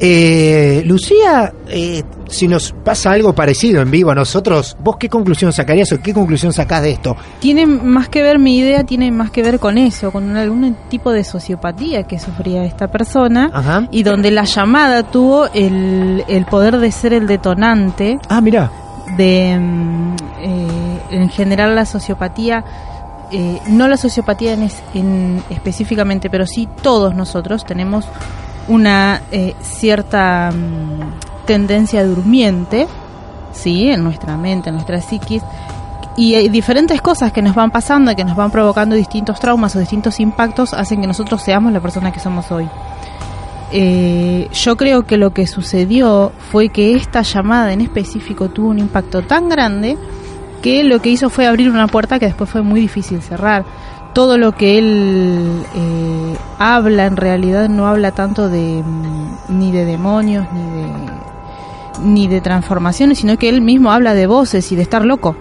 Eh, 0.00 0.82
Lucía, 0.86 1.52
eh, 1.68 2.02
si 2.28 2.48
nos 2.48 2.72
pasa 2.84 3.12
algo 3.12 3.32
parecido 3.32 3.80
en 3.80 3.90
vivo 3.90 4.10
a 4.10 4.14
nosotros, 4.14 4.76
¿vos 4.80 4.96
qué 4.98 5.08
conclusión 5.08 5.52
sacarías 5.52 5.92
o 5.92 6.00
qué 6.02 6.12
conclusión 6.12 6.52
sacás 6.52 6.82
de 6.82 6.90
esto? 6.92 7.16
Tiene 7.40 7.64
más 7.66 8.08
que 8.08 8.22
ver, 8.22 8.38
mi 8.38 8.58
idea 8.58 8.84
tiene 8.84 9.10
más 9.10 9.30
que 9.30 9.42
ver 9.42 9.58
con 9.60 9.78
eso, 9.78 10.10
con 10.10 10.36
algún 10.36 10.76
tipo 10.88 11.12
de 11.12 11.22
sociopatía 11.24 12.02
que 12.04 12.18
sufría 12.18 12.64
esta 12.64 12.88
persona 12.88 13.50
Ajá. 13.52 13.88
y 13.90 14.02
donde 14.02 14.30
la 14.30 14.44
llamada 14.44 15.04
tuvo 15.04 15.46
el, 15.54 16.24
el 16.28 16.44
poder 16.46 16.78
de 16.78 16.90
ser 16.92 17.12
el 17.14 17.26
detonante. 17.26 18.18
Ah, 18.28 18.40
mira. 18.40 18.70
De, 19.16 19.56
mm, 19.58 20.16
eh, 20.42 20.98
en 21.10 21.28
general, 21.30 21.74
la 21.74 21.86
sociopatía. 21.86 22.64
eh, 23.32 23.58
no 23.68 23.88
la 23.88 23.96
sociopatía 23.96 24.52
en, 24.52 24.64
es- 24.64 24.82
en 24.94 25.42
específicamente, 25.50 26.28
pero 26.30 26.46
sí 26.46 26.68
todos 26.82 27.14
nosotros 27.14 27.64
tenemos 27.64 28.04
una 28.68 29.22
eh, 29.30 29.54
cierta 29.62 30.50
mm, 30.52 31.46
tendencia 31.46 32.04
durmiente, 32.04 32.86
sí, 33.52 33.88
en 33.90 34.04
nuestra 34.04 34.36
mente, 34.36 34.70
en 34.70 34.76
nuestra 34.76 35.00
psiquis, 35.00 35.42
y 36.16 36.34
hay 36.34 36.48
diferentes 36.48 37.00
cosas 37.02 37.32
que 37.32 37.42
nos 37.42 37.54
van 37.54 37.70
pasando 37.70 38.10
y 38.10 38.14
que 38.14 38.24
nos 38.24 38.36
van 38.36 38.50
provocando 38.50 38.94
distintos 38.94 39.40
traumas 39.40 39.74
o 39.74 39.80
distintos 39.80 40.20
impactos 40.20 40.72
hacen 40.72 41.00
que 41.00 41.06
nosotros 41.06 41.42
seamos 41.42 41.72
la 41.72 41.80
persona 41.80 42.12
que 42.12 42.20
somos 42.20 42.52
hoy. 42.52 42.68
Eh, 43.72 44.48
yo 44.52 44.76
creo 44.76 45.02
que 45.02 45.16
lo 45.16 45.32
que 45.32 45.48
sucedió 45.48 46.30
fue 46.52 46.68
que 46.68 46.94
esta 46.94 47.22
llamada 47.22 47.72
en 47.72 47.80
específico 47.80 48.48
tuvo 48.48 48.68
un 48.68 48.78
impacto 48.78 49.22
tan 49.22 49.48
grande 49.48 49.98
que 50.62 50.84
lo 50.84 51.02
que 51.02 51.08
hizo 51.08 51.28
fue 51.28 51.46
abrir 51.46 51.68
una 51.70 51.88
puerta 51.88 52.20
que 52.20 52.26
después 52.26 52.48
fue 52.48 52.62
muy 52.62 52.80
difícil 52.80 53.20
cerrar. 53.20 53.64
Todo 54.14 54.38
lo 54.38 54.52
que 54.52 54.78
él 54.78 55.62
eh, 55.74 56.36
habla 56.58 57.06
en 57.06 57.16
realidad 57.16 57.68
no 57.68 57.86
habla 57.86 58.12
tanto 58.12 58.48
de 58.48 58.82
mm, 58.82 59.58
ni 59.58 59.72
de 59.72 59.84
demonios 59.84 60.46
ni 60.52 60.70
de 60.70 61.14
ni 62.02 62.28
de 62.28 62.40
transformaciones, 62.40 63.18
sino 63.18 63.36
que 63.38 63.48
él 63.48 63.60
mismo 63.60 63.92
habla 63.92 64.14
de 64.14 64.26
voces 64.26 64.70
y 64.72 64.76
de 64.76 64.82
estar 64.82 65.04
loco. 65.04 65.36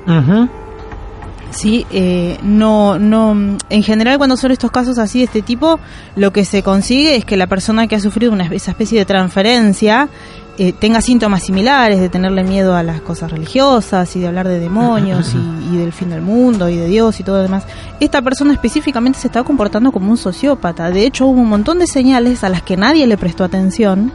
Sí, 1.52 1.86
eh, 1.92 2.40
no, 2.42 2.98
no, 2.98 3.58
en 3.70 3.84
general 3.84 4.18
cuando 4.18 4.38
son 4.38 4.52
estos 4.52 4.72
casos 4.72 4.98
así 4.98 5.20
de 5.20 5.26
este 5.26 5.44
tipo, 5.44 5.80
lo 6.16 6.34
que 6.34 6.46
se 6.46 6.64
consigue 6.64 7.16
es 7.16 7.26
que 7.26 7.38
la 7.38 7.46
persona 7.46 7.86
que 7.88 7.96
ha 7.96 8.00
sufrido 8.00 8.32
una, 8.32 8.46
esa 8.46 8.72
especie 8.72 8.98
de 8.98 9.06
transferencia 9.06 10.10
eh, 10.58 10.72
tenga 10.72 11.02
síntomas 11.02 11.44
similares, 11.44 12.00
de 12.00 12.10
tenerle 12.10 12.44
miedo 12.44 12.76
a 12.76 12.84
las 12.84 13.02
cosas 13.02 13.32
religiosas 13.32 14.16
y 14.16 14.20
de 14.20 14.28
hablar 14.28 14.48
de 14.48 14.60
demonios 14.60 15.34
y, 15.34 15.38
y 15.74 15.78
del 15.78 15.92
fin 15.92 16.10
del 16.10 16.22
mundo 16.22 16.70
y 16.70 16.76
de 16.76 16.88
Dios 16.88 17.20
y 17.20 17.24
todo 17.24 17.38
lo 17.38 17.44
demás. 17.44 17.66
Esta 18.00 18.22
persona 18.22 18.54
específicamente 18.54 19.20
se 19.20 19.28
estaba 19.28 19.46
comportando 19.46 19.92
como 19.92 20.12
un 20.12 20.18
sociópata. 20.18 20.92
De 20.92 21.06
hecho, 21.06 21.26
hubo 21.26 21.42
un 21.42 21.50
montón 21.50 21.80
de 21.80 21.88
señales 21.88 22.44
a 22.44 22.50
las 22.50 22.62
que 22.62 22.78
nadie 22.78 23.08
le 23.08 23.18
prestó 23.18 23.44
atención. 23.44 24.12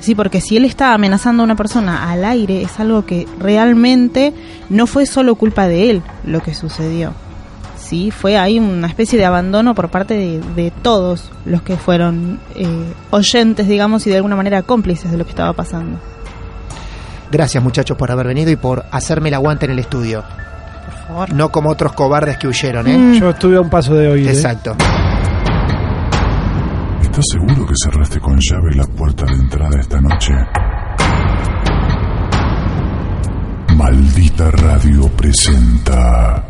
Sí, 0.00 0.14
porque 0.14 0.40
si 0.40 0.56
él 0.56 0.64
está 0.64 0.94
amenazando 0.94 1.42
a 1.42 1.44
una 1.44 1.56
persona 1.56 2.10
al 2.10 2.24
aire, 2.24 2.62
es 2.62 2.80
algo 2.80 3.04
que 3.04 3.28
realmente 3.38 4.32
no 4.70 4.86
fue 4.86 5.04
solo 5.06 5.34
culpa 5.34 5.68
de 5.68 5.90
él 5.90 6.02
lo 6.24 6.40
que 6.42 6.54
sucedió. 6.54 7.12
Sí, 7.90 8.12
fue 8.12 8.38
ahí 8.38 8.60
una 8.60 8.86
especie 8.86 9.18
de 9.18 9.24
abandono 9.24 9.74
por 9.74 9.88
parte 9.88 10.14
de, 10.14 10.40
de 10.54 10.70
todos 10.70 11.28
los 11.44 11.62
que 11.62 11.76
fueron 11.76 12.38
eh, 12.54 12.92
oyentes, 13.10 13.66
digamos, 13.66 14.06
y 14.06 14.10
de 14.10 14.16
alguna 14.16 14.36
manera 14.36 14.62
cómplices 14.62 15.10
de 15.10 15.18
lo 15.18 15.24
que 15.24 15.30
estaba 15.30 15.52
pasando. 15.54 15.98
Gracias 17.32 17.60
muchachos 17.60 17.96
por 17.96 18.12
haber 18.12 18.28
venido 18.28 18.48
y 18.52 18.54
por 18.54 18.84
hacerme 18.92 19.30
el 19.30 19.34
aguante 19.34 19.64
en 19.64 19.72
el 19.72 19.80
estudio. 19.80 20.22
Por 20.22 20.94
favor. 21.08 21.34
No 21.34 21.48
como 21.48 21.68
otros 21.70 21.92
cobardes 21.94 22.38
que 22.38 22.46
huyeron, 22.46 22.86
¿eh? 22.86 22.96
Mm. 22.96 23.14
Yo 23.14 23.30
estuve 23.30 23.56
a 23.56 23.60
un 23.60 23.70
paso 23.70 23.92
de 23.94 24.06
oír. 24.06 24.28
¿eh? 24.28 24.30
Exacto. 24.30 24.76
¿Estás 27.02 27.24
seguro 27.28 27.66
que 27.66 27.74
cerraste 27.74 28.20
con 28.20 28.38
llave 28.38 28.72
la 28.76 28.86
puerta 28.86 29.24
de 29.26 29.32
entrada 29.32 29.80
esta 29.80 30.00
noche? 30.00 30.32
Maldita 33.74 34.48
Radio 34.52 35.08
presenta 35.16 36.49